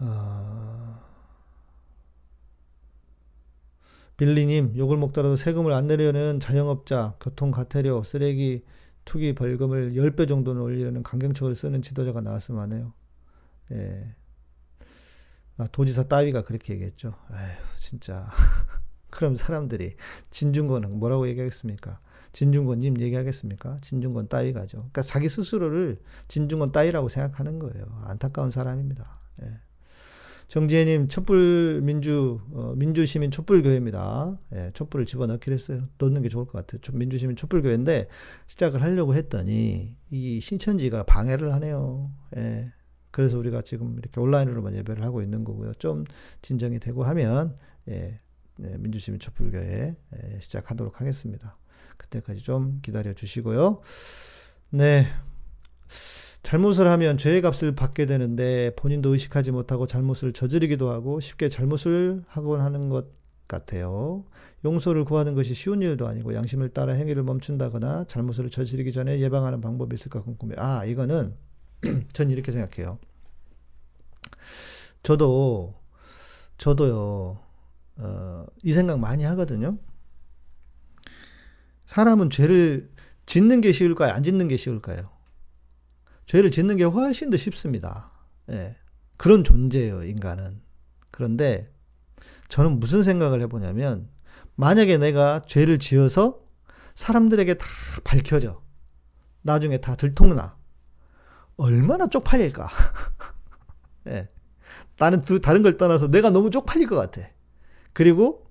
어... 0.00 1.02
빌리님, 4.16 4.76
욕을 4.76 4.96
먹더라도 4.96 5.36
세금을 5.36 5.72
안 5.72 5.86
내려는 5.86 6.38
자영업자, 6.38 7.16
교통카테료, 7.20 8.04
쓰레기, 8.04 8.64
투기 9.04 9.34
벌금을 9.34 9.94
10배 9.94 10.28
정도는 10.28 10.62
올리려는 10.62 11.02
강경책을 11.02 11.54
쓰는 11.54 11.82
지도자가 11.82 12.20
나왔으면 12.20 12.60
하네요. 12.62 12.92
예. 13.72 14.14
아, 15.56 15.66
도지사 15.68 16.04
따위가 16.04 16.42
그렇게 16.42 16.74
얘기했죠. 16.74 17.14
아휴, 17.28 17.78
진짜. 17.78 18.28
그럼 19.14 19.36
사람들이 19.36 19.94
진중권은 20.30 20.98
뭐라고 20.98 21.28
얘기하겠습니까? 21.28 22.00
진중권님 22.32 23.00
얘기하겠습니까? 23.00 23.76
진중권 23.80 24.28
따위가죠. 24.28 24.78
그러니까 24.78 25.02
자기 25.02 25.28
스스로를 25.28 26.00
진중권 26.26 26.72
따위라고 26.72 27.08
생각하는 27.08 27.60
거예요. 27.60 27.86
안타까운 28.02 28.50
사람입니다. 28.50 29.20
예. 29.42 29.60
정지혜님 30.48 31.08
촛불 31.08 31.80
민주 31.82 32.40
어, 32.52 32.74
민주시민 32.76 33.30
촛불교회입니다. 33.30 34.36
예, 34.54 34.70
촛불을 34.74 35.06
집어넣기로 35.06 35.54
했어요. 35.54 35.88
넣는 35.98 36.22
게 36.22 36.28
좋을 36.28 36.44
것 36.44 36.52
같아요. 36.52 36.80
민주시민 36.96 37.36
촛불교회인데 37.36 38.08
시작을 38.48 38.82
하려고 38.82 39.14
했더니 39.14 39.96
이 40.10 40.40
신천지가 40.40 41.04
방해를 41.04 41.52
하네요. 41.54 42.10
예, 42.36 42.72
그래서 43.10 43.38
우리가 43.38 43.62
지금 43.62 43.96
이렇게 43.98 44.20
온라인으로만 44.20 44.74
예배를 44.74 45.04
하고 45.04 45.22
있는 45.22 45.44
거고요. 45.44 45.72
좀 45.74 46.04
진정이 46.42 46.80
되고 46.80 47.04
하면 47.04 47.56
예, 47.88 47.92
네, 47.92 48.20
민주시민 48.56 49.20
촛불교회 49.20 49.96
예, 49.96 50.40
시작하도록 50.40 51.00
하겠습니다. 51.00 51.56
그때까지 51.96 52.40
좀 52.40 52.80
기다려 52.82 53.12
주시고요. 53.12 53.80
네. 54.70 55.06
잘못을 56.42 56.88
하면 56.88 57.16
죄의 57.16 57.40
값을 57.40 57.74
받게 57.74 58.06
되는데 58.06 58.74
본인도 58.76 59.10
의식하지 59.12 59.50
못하고 59.50 59.86
잘못을 59.86 60.32
저지르기도 60.32 60.90
하고 60.90 61.18
쉽게 61.18 61.48
잘못을 61.48 62.22
하곤 62.28 62.60
하는 62.60 62.90
것 62.90 63.06
같아요. 63.48 64.24
용서를 64.64 65.04
구하는 65.04 65.34
것이 65.34 65.54
쉬운 65.54 65.82
일도 65.82 66.06
아니고 66.06 66.34
양심을 66.34 66.70
따라 66.70 66.94
행위를 66.94 67.22
멈춘다거나 67.22 68.04
잘못을 68.06 68.50
저지르기 68.50 68.92
전에 68.92 69.20
예방하는 69.20 69.60
방법이 69.60 69.94
있을까 69.94 70.22
궁금해요. 70.22 70.58
아, 70.58 70.84
이거는 70.84 71.34
전 72.12 72.30
이렇게 72.30 72.52
생각해요. 72.52 72.98
저도, 75.02 75.74
저도요, 76.56 77.38
어, 77.96 78.46
이 78.62 78.72
생각 78.72 78.98
많이 78.98 79.24
하거든요. 79.24 79.78
사람은 81.86 82.30
죄를 82.30 82.90
짓는 83.26 83.60
게 83.60 83.72
쉬울까요? 83.72 84.12
안 84.12 84.22
짓는 84.22 84.48
게 84.48 84.56
쉬울까요? 84.56 85.10
죄를 86.26 86.50
짓는 86.50 86.76
게 86.76 86.84
훨씬 86.84 87.30
더 87.30 87.36
쉽습니다. 87.36 88.10
예. 88.50 88.76
그런 89.16 89.44
존재예요, 89.44 90.02
인간은. 90.02 90.60
그런데 91.10 91.72
저는 92.48 92.80
무슨 92.80 93.02
생각을 93.02 93.40
해보냐면, 93.42 94.08
만약에 94.56 94.98
내가 94.98 95.42
죄를 95.46 95.78
지어서 95.78 96.44
사람들에게 96.94 97.54
다 97.54 97.66
밝혀져. 98.04 98.62
나중에 99.42 99.78
다 99.78 99.96
들통나. 99.96 100.56
얼마나 101.56 102.08
쪽팔릴까? 102.08 102.68
예. 104.08 104.28
나는 104.98 105.22
두, 105.22 105.40
다른 105.40 105.62
걸 105.62 105.76
떠나서 105.76 106.08
내가 106.08 106.30
너무 106.30 106.50
쪽팔릴 106.50 106.88
것 106.88 106.96
같아. 106.96 107.28
그리고 107.94 108.46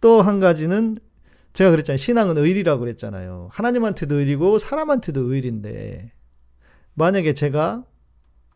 또 0.00 0.22
한 0.22 0.40
가지는 0.40 0.98
제가 1.52 1.70
그랬잖아요. 1.72 1.98
신앙은 1.98 2.38
의리라고 2.38 2.80
그랬잖아요. 2.80 3.48
하나님한테도 3.50 4.14
의리고 4.16 4.58
사람한테도 4.58 5.32
의리인데 5.32 6.12
만약에 6.94 7.34
제가 7.34 7.84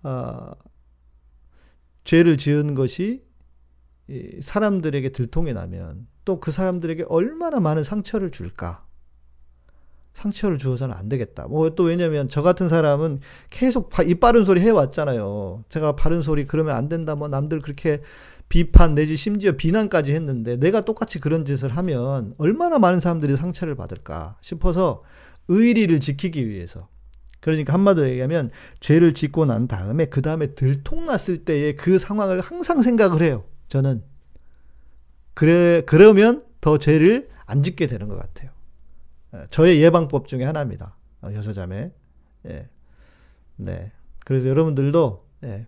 어, 0.04 0.50
죄를 2.04 2.36
지은 2.36 2.74
것이 2.74 3.24
사람들에게 4.40 5.08
들통이 5.10 5.52
나면 5.52 6.06
또 6.24 6.38
그 6.38 6.50
사람들에게 6.52 7.06
얼마나 7.08 7.58
많은 7.60 7.82
상처를 7.84 8.30
줄까? 8.30 8.84
상처를 10.14 10.58
주어서는 10.58 10.94
안 10.94 11.08
되겠다. 11.08 11.48
뭐 11.48 11.70
또 11.70 11.84
왜냐면 11.84 12.28
저 12.28 12.42
같은 12.42 12.68
사람은 12.68 13.20
계속 13.50 13.90
입 14.06 14.20
바른 14.20 14.44
소리 14.44 14.60
해왔잖아요. 14.60 15.64
제가 15.68 15.96
바른 15.96 16.20
소리 16.22 16.46
그러면 16.46 16.76
안 16.76 16.88
된다. 16.88 17.14
뭐 17.16 17.28
남들 17.28 17.60
그렇게 17.60 18.02
비판 18.52 18.94
내지 18.94 19.16
심지어 19.16 19.52
비난까지 19.52 20.12
했는데 20.12 20.56
내가 20.56 20.82
똑같이 20.82 21.18
그런 21.18 21.46
짓을 21.46 21.74
하면 21.74 22.34
얼마나 22.36 22.78
많은 22.78 23.00
사람들이 23.00 23.34
상처를 23.38 23.76
받을까 23.76 24.36
싶어서 24.42 25.02
의리를 25.48 25.98
지키기 26.00 26.46
위해서 26.46 26.86
그러니까 27.40 27.72
한마디로 27.72 28.10
얘기하면 28.10 28.50
죄를 28.78 29.14
짓고 29.14 29.46
난 29.46 29.68
다음에 29.68 30.04
그 30.04 30.20
다음에 30.20 30.48
들통났을 30.48 31.46
때의 31.46 31.76
그 31.76 31.96
상황을 31.96 32.42
항상 32.42 32.82
생각을 32.82 33.22
해요. 33.22 33.44
저는 33.68 34.02
그래 35.32 35.82
그러면 35.86 36.44
더 36.60 36.76
죄를 36.76 37.30
안 37.46 37.62
짓게 37.62 37.86
되는 37.86 38.06
것 38.06 38.18
같아요. 38.18 38.50
예, 39.32 39.46
저의 39.48 39.80
예방법 39.80 40.26
중에 40.26 40.44
하나입니다. 40.44 40.94
어, 41.22 41.32
여서자매. 41.32 41.90
예. 42.48 42.68
네. 43.56 43.92
그래서 44.26 44.46
여러분들도 44.46 45.24
예. 45.44 45.66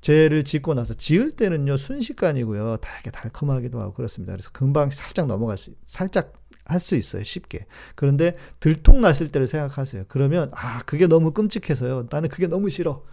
죄를 0.00 0.44
짓고 0.44 0.74
나서 0.74 0.94
지을 0.94 1.30
때는요 1.30 1.76
순식간이고요 1.76 2.78
되게 2.78 3.10
달콤하기도 3.10 3.80
하고 3.80 3.92
그렇습니다. 3.94 4.32
그래서 4.32 4.50
금방 4.52 4.90
살짝 4.90 5.26
넘어갈 5.26 5.58
수 5.58 5.72
살짝 5.86 6.32
할 6.64 6.80
수 6.80 6.94
있어요. 6.94 7.24
쉽게. 7.24 7.66
그런데 7.96 8.36
들통 8.60 9.00
났을 9.00 9.28
때를 9.28 9.46
생각하세요. 9.46 10.04
그러면 10.08 10.50
아 10.54 10.80
그게 10.86 11.06
너무 11.06 11.32
끔찍해서요. 11.32 12.06
나는 12.10 12.28
그게 12.28 12.46
너무 12.46 12.68
싫어. 12.68 13.04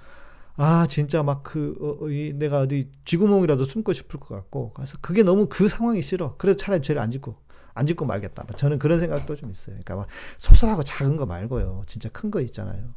아 0.55 0.87
진짜 0.89 1.23
막그 1.23 1.99
어, 2.01 2.09
이, 2.09 2.33
내가 2.35 2.59
어디 2.61 2.89
쥐구멍이라도 3.05 3.63
숨고 3.65 3.93
싶을 3.93 4.19
것 4.19 4.35
같고 4.35 4.73
그래서 4.73 4.97
그게 5.01 5.23
너무 5.23 5.47
그 5.49 5.67
상황이 5.67 6.01
싫어. 6.01 6.35
그래서 6.37 6.57
차라리 6.57 6.81
죄를 6.81 7.01
안 7.01 7.11
짓고 7.11 7.35
안 7.73 7.85
짓고 7.87 8.05
말겠다. 8.05 8.45
저는 8.55 8.79
그런 8.79 8.99
생각도 8.99 9.35
좀 9.35 9.51
있어요. 9.51 9.75
그러니까 9.75 9.95
막 9.97 10.07
소소하고 10.39 10.83
작은 10.83 11.15
거 11.17 11.25
말고요. 11.25 11.83
진짜 11.87 12.09
큰 12.09 12.31
거 12.31 12.41
있잖아요. 12.41 12.93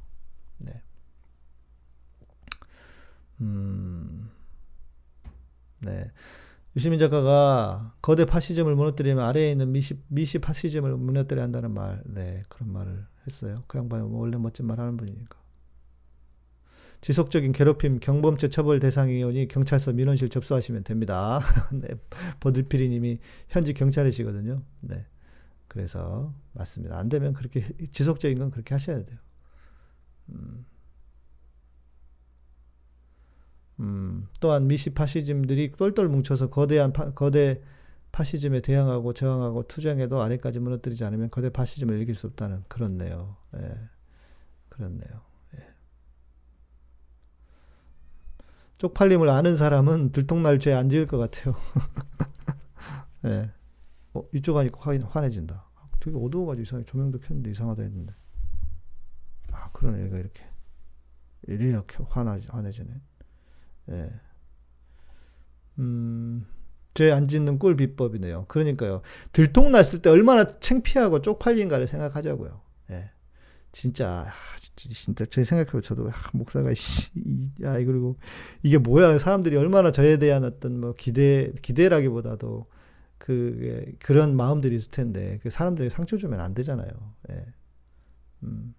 네. 0.58 0.82
음, 3.40 4.30
네. 5.82 6.10
유시민 6.76 6.98
작가가 6.98 7.94
거대 8.00 8.24
파시즘을 8.24 8.76
무너뜨리면 8.76 9.24
아래에 9.24 9.50
있는 9.50 9.72
미시, 9.72 10.00
미시 10.08 10.38
파시즘을 10.38 10.96
무너뜨려야 10.96 11.44
한다는 11.44 11.72
말, 11.72 12.02
네, 12.06 12.42
그런 12.48 12.72
말을 12.72 13.06
했어요. 13.26 13.64
그 13.66 13.78
양반이 13.78 14.04
뭐 14.08 14.20
원래 14.20 14.38
멋진 14.38 14.66
말 14.66 14.78
하는 14.78 14.96
분이니까. 14.96 15.38
지속적인 17.00 17.52
괴롭힘, 17.52 17.98
경범죄 17.98 18.50
처벌 18.50 18.78
대상이오니 18.78 19.48
경찰서 19.48 19.94
민원실 19.94 20.28
접수하시면 20.28 20.84
됩니다. 20.84 21.40
네, 21.72 21.88
버드피리님이 22.40 23.18
현직 23.48 23.74
경찰이시거든요. 23.74 24.56
네, 24.80 25.06
그래서 25.66 26.34
맞습니다. 26.52 26.98
안 26.98 27.08
되면 27.08 27.32
그렇게 27.32 27.66
지속적인 27.90 28.38
건 28.38 28.50
그렇게 28.50 28.74
하셔야 28.74 29.02
돼요. 29.04 29.18
음. 30.28 30.66
음, 33.80 34.28
또한 34.40 34.66
미시 34.68 34.90
파시즘들이 34.90 35.72
똘똘 35.72 36.08
뭉쳐서 36.08 36.50
거대한 36.50 36.92
파, 36.92 37.12
거대 37.12 37.62
파시즘에 38.12 38.60
대항하고 38.60 39.14
저항하고 39.14 39.64
투쟁해도 39.68 40.20
아래까지 40.20 40.58
무너뜨리지 40.60 41.04
않으면 41.04 41.30
거대 41.30 41.50
파시즘을 41.50 42.00
이길 42.02 42.14
수 42.14 42.26
없다는 42.26 42.64
그렇네요. 42.68 43.36
예. 43.56 43.78
그렇네요. 44.68 45.22
예. 45.56 45.64
쪽팔림을 48.78 49.28
아는 49.28 49.56
사람은 49.56 50.12
들통날 50.12 50.58
죄 50.58 50.72
안 50.72 50.88
지을 50.88 51.06
것 51.06 51.18
같아요. 51.18 51.54
예. 53.26 53.50
어, 54.14 54.24
이쪽 54.34 54.56
하니까 54.56 54.78
화, 54.80 54.98
환해진다. 54.98 55.68
되게 56.00 56.18
어두워가지고 56.18 56.62
이상해. 56.62 56.84
조명도 56.84 57.18
켰는데 57.20 57.50
이상하다 57.50 57.82
했는데. 57.82 58.14
아, 59.52 59.70
그러네. 59.72 60.04
얘가 60.04 60.16
이렇게. 60.18 60.42
이래야 61.46 61.82
화나, 62.08 62.38
환해지네. 62.48 62.90
예. 63.90 64.10
음, 65.78 66.46
죄 66.94 67.10
안 67.12 67.28
짓는 67.28 67.58
꿀 67.58 67.76
비법이네요. 67.76 68.46
그러니까요. 68.48 69.02
들통났을 69.32 70.00
때 70.02 70.10
얼마나 70.10 70.44
창피하고 70.44 71.22
쪽팔린가를 71.22 71.86
생각하자고요. 71.86 72.60
예. 72.90 73.10
진짜, 73.72 74.26
아, 74.28 74.32
진짜, 74.76 75.24
제 75.26 75.44
생각해보 75.44 75.80
저도, 75.80 76.08
아, 76.10 76.12
목사가, 76.34 76.74
씨, 76.74 77.10
야, 77.62 77.74
그리고, 77.74 78.18
이게 78.62 78.78
뭐야. 78.78 79.18
사람들이 79.18 79.56
얼마나 79.56 79.92
저에 79.92 80.18
대한 80.18 80.44
어떤 80.44 80.80
뭐 80.80 80.94
기대, 80.94 81.52
기대라기보다도 81.62 82.66
그, 83.18 83.94
그런 84.00 84.36
마음들이 84.36 84.76
있을 84.76 84.90
텐데, 84.90 85.38
그 85.42 85.50
사람들이 85.50 85.90
상처 85.90 86.16
주면 86.16 86.40
안 86.40 86.54
되잖아요. 86.54 86.90
예. 87.30 87.46
음. 88.44 88.74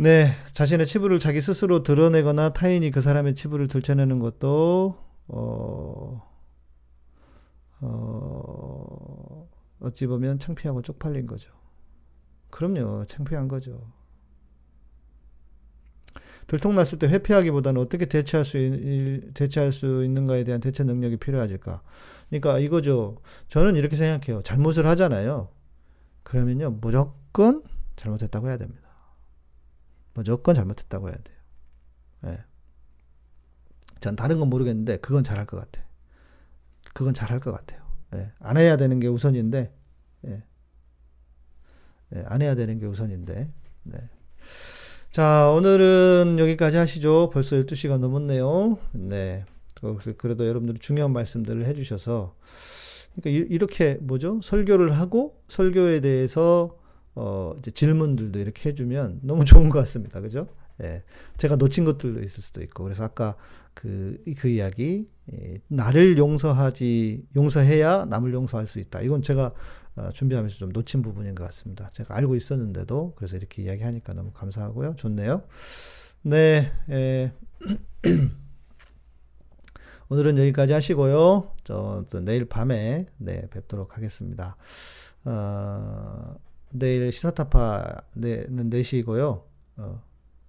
네, 0.00 0.30
자신의 0.52 0.86
치부를 0.86 1.18
자기 1.18 1.40
스스로 1.40 1.82
드러내거나 1.82 2.52
타인이 2.52 2.88
그 2.92 3.00
사람의 3.00 3.34
치부를 3.34 3.66
들춰내는 3.66 4.20
것도 4.20 4.96
어, 5.26 6.22
어, 7.80 9.48
어찌 9.80 10.06
보면 10.06 10.38
창피하고 10.38 10.82
쪽팔린 10.82 11.26
거죠. 11.26 11.52
그럼요, 12.50 13.06
창피한 13.06 13.48
거죠. 13.48 13.92
들통났을 16.46 17.00
때 17.00 17.08
회피하기보다는 17.08 17.80
어떻게 17.80 18.06
대처할 18.06 18.44
수, 18.44 18.56
대처할 19.34 19.72
수 19.72 20.04
있는가에 20.04 20.44
대한 20.44 20.60
대처 20.60 20.84
능력이 20.84 21.16
필요하실까. 21.16 21.82
그러니까 22.28 22.60
이거죠. 22.60 23.16
저는 23.48 23.74
이렇게 23.74 23.96
생각해요. 23.96 24.42
잘못을 24.42 24.86
하잖아요. 24.86 25.48
그러면요, 26.22 26.70
무조건 26.80 27.64
잘못했다고 27.96 28.46
해야 28.46 28.58
됩니다. 28.58 28.87
무조건 30.18 30.56
잘못했다고 30.56 31.08
해야 31.08 31.16
돼요. 31.16 31.36
예. 32.26 32.44
전 34.00 34.16
다른 34.16 34.40
건 34.40 34.50
모르겠는데 34.50 34.96
그건 34.96 35.22
잘할 35.22 35.46
것 35.46 35.56
같아. 35.56 35.86
그건 36.92 37.14
잘할 37.14 37.38
것 37.38 37.52
같아요. 37.52 37.80
예. 38.14 38.32
안 38.40 38.56
해야 38.56 38.76
되는 38.76 38.98
게 38.98 39.06
우선인데, 39.06 39.72
예. 40.26 40.42
예. 42.16 42.24
안 42.26 42.42
해야 42.42 42.56
되는 42.56 42.80
게 42.80 42.86
우선인데, 42.86 43.48
네. 43.84 44.08
자, 45.12 45.50
오늘은 45.50 46.36
여기까지 46.40 46.76
하시죠. 46.76 47.30
벌써 47.32 47.54
12시간 47.56 47.98
넘었네요. 47.98 48.78
네. 48.92 49.44
그래도 50.16 50.48
여러분들이 50.48 50.80
중요한 50.80 51.12
말씀들을 51.12 51.64
해주셔서, 51.64 52.34
그러니까 53.14 53.54
이렇게 53.54 53.94
뭐죠? 54.00 54.40
설교를 54.42 54.96
하고 54.98 55.40
설교에 55.48 56.00
대해서 56.00 56.76
어, 57.20 57.52
이제 57.58 57.72
질문들도 57.72 58.38
이렇게 58.38 58.70
해주면 58.70 59.22
너무 59.24 59.44
좋은 59.44 59.70
것 59.70 59.80
같습니다. 59.80 60.20
그죠? 60.20 60.46
예. 60.80 61.02
제가 61.36 61.56
놓친 61.56 61.84
것들도 61.84 62.20
있을 62.20 62.44
수도 62.44 62.62
있고. 62.62 62.84
그래서 62.84 63.02
아까 63.02 63.34
그, 63.74 64.22
그 64.36 64.46
이야기, 64.46 65.10
예, 65.32 65.54
나를 65.66 66.16
용서하지, 66.16 67.26
용서해야 67.34 68.04
남을 68.04 68.32
용서할 68.32 68.68
수 68.68 68.78
있다. 68.78 69.00
이건 69.00 69.22
제가 69.22 69.52
어, 69.96 70.10
준비하면서 70.12 70.58
좀 70.58 70.68
놓친 70.68 71.02
부분인 71.02 71.34
것 71.34 71.42
같습니다. 71.46 71.90
제가 71.90 72.14
알고 72.14 72.36
있었는데도 72.36 73.14
그래서 73.16 73.36
이렇게 73.36 73.62
이야기하니까 73.62 74.14
너무 74.14 74.30
감사하고요. 74.30 74.94
좋네요. 74.94 75.42
네, 76.22 76.70
예. 76.90 77.32
오늘은 80.08 80.38
여기까지 80.38 80.72
하시고요. 80.72 81.52
저, 81.64 82.04
내일 82.22 82.44
밤에 82.44 83.00
네, 83.18 83.48
뵙도록 83.50 83.96
하겠습니다. 83.96 84.56
어, 85.24 86.36
내일 86.70 87.10
시사타파는 87.12 88.70
4시고요. 88.70 89.44
어, 89.76 90.02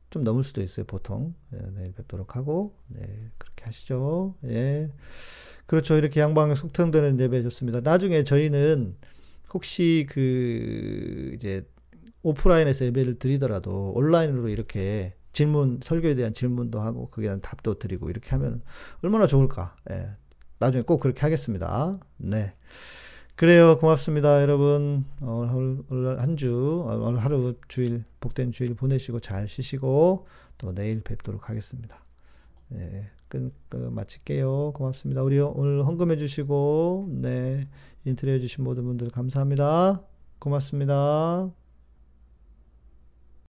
좀 0.09 0.23
넘을 0.23 0.43
수도 0.43 0.61
있어요, 0.61 0.85
보통. 0.85 1.35
예, 1.53 1.59
내일 1.75 1.93
뵙도록 1.93 2.35
하고, 2.35 2.75
네, 2.87 3.01
그렇게 3.37 3.65
하시죠. 3.65 4.35
예. 4.45 4.91
그렇죠. 5.65 5.95
이렇게 5.95 6.19
양방에 6.19 6.55
속성되는 6.55 7.19
예배 7.19 7.43
좋습니다. 7.43 7.81
나중에 7.81 8.23
저희는 8.23 8.95
혹시 9.53 10.07
그, 10.09 11.31
이제, 11.35 11.67
오프라인에서 12.23 12.85
예배를 12.85 13.19
드리더라도 13.19 13.91
온라인으로 13.95 14.49
이렇게 14.49 15.15
질문, 15.31 15.79
설교에 15.81 16.15
대한 16.15 16.33
질문도 16.33 16.79
하고, 16.79 17.09
거기에 17.09 17.27
대한 17.29 17.41
답도 17.41 17.77
드리고, 17.79 18.09
이렇게 18.09 18.31
하면 18.31 18.61
얼마나 19.03 19.27
좋을까. 19.27 19.75
예. 19.91 20.07
나중에 20.57 20.83
꼭 20.83 20.99
그렇게 20.99 21.21
하겠습니다. 21.21 21.99
네. 22.17 22.53
그래요. 23.39 23.77
고맙습니다. 23.77 24.41
여러분. 24.41 25.05
오늘 25.21 26.19
한 26.19 26.35
주, 26.35 26.83
오늘 26.85 27.19
하루 27.23 27.53
주일, 27.69 28.03
복된 28.19 28.51
주일 28.51 28.73
보내시고 28.73 29.21
잘 29.21 29.47
쉬시고 29.47 30.27
또 30.57 30.75
내일 30.75 30.99
뵙도록 30.99 31.49
하겠습니다. 31.49 32.03
네, 32.67 33.09
끝, 33.29 33.53
끝 33.69 33.77
마칠게요. 33.77 34.73
고맙습니다. 34.73 35.23
우리 35.23 35.39
오늘 35.39 35.85
헌금해 35.85 36.17
주시고, 36.17 37.07
네, 37.11 37.69
인트로 38.03 38.29
해주신 38.33 38.65
모든 38.65 38.83
분들 38.83 39.09
감사합니다. 39.09 40.01
고맙습니다. 40.39 41.49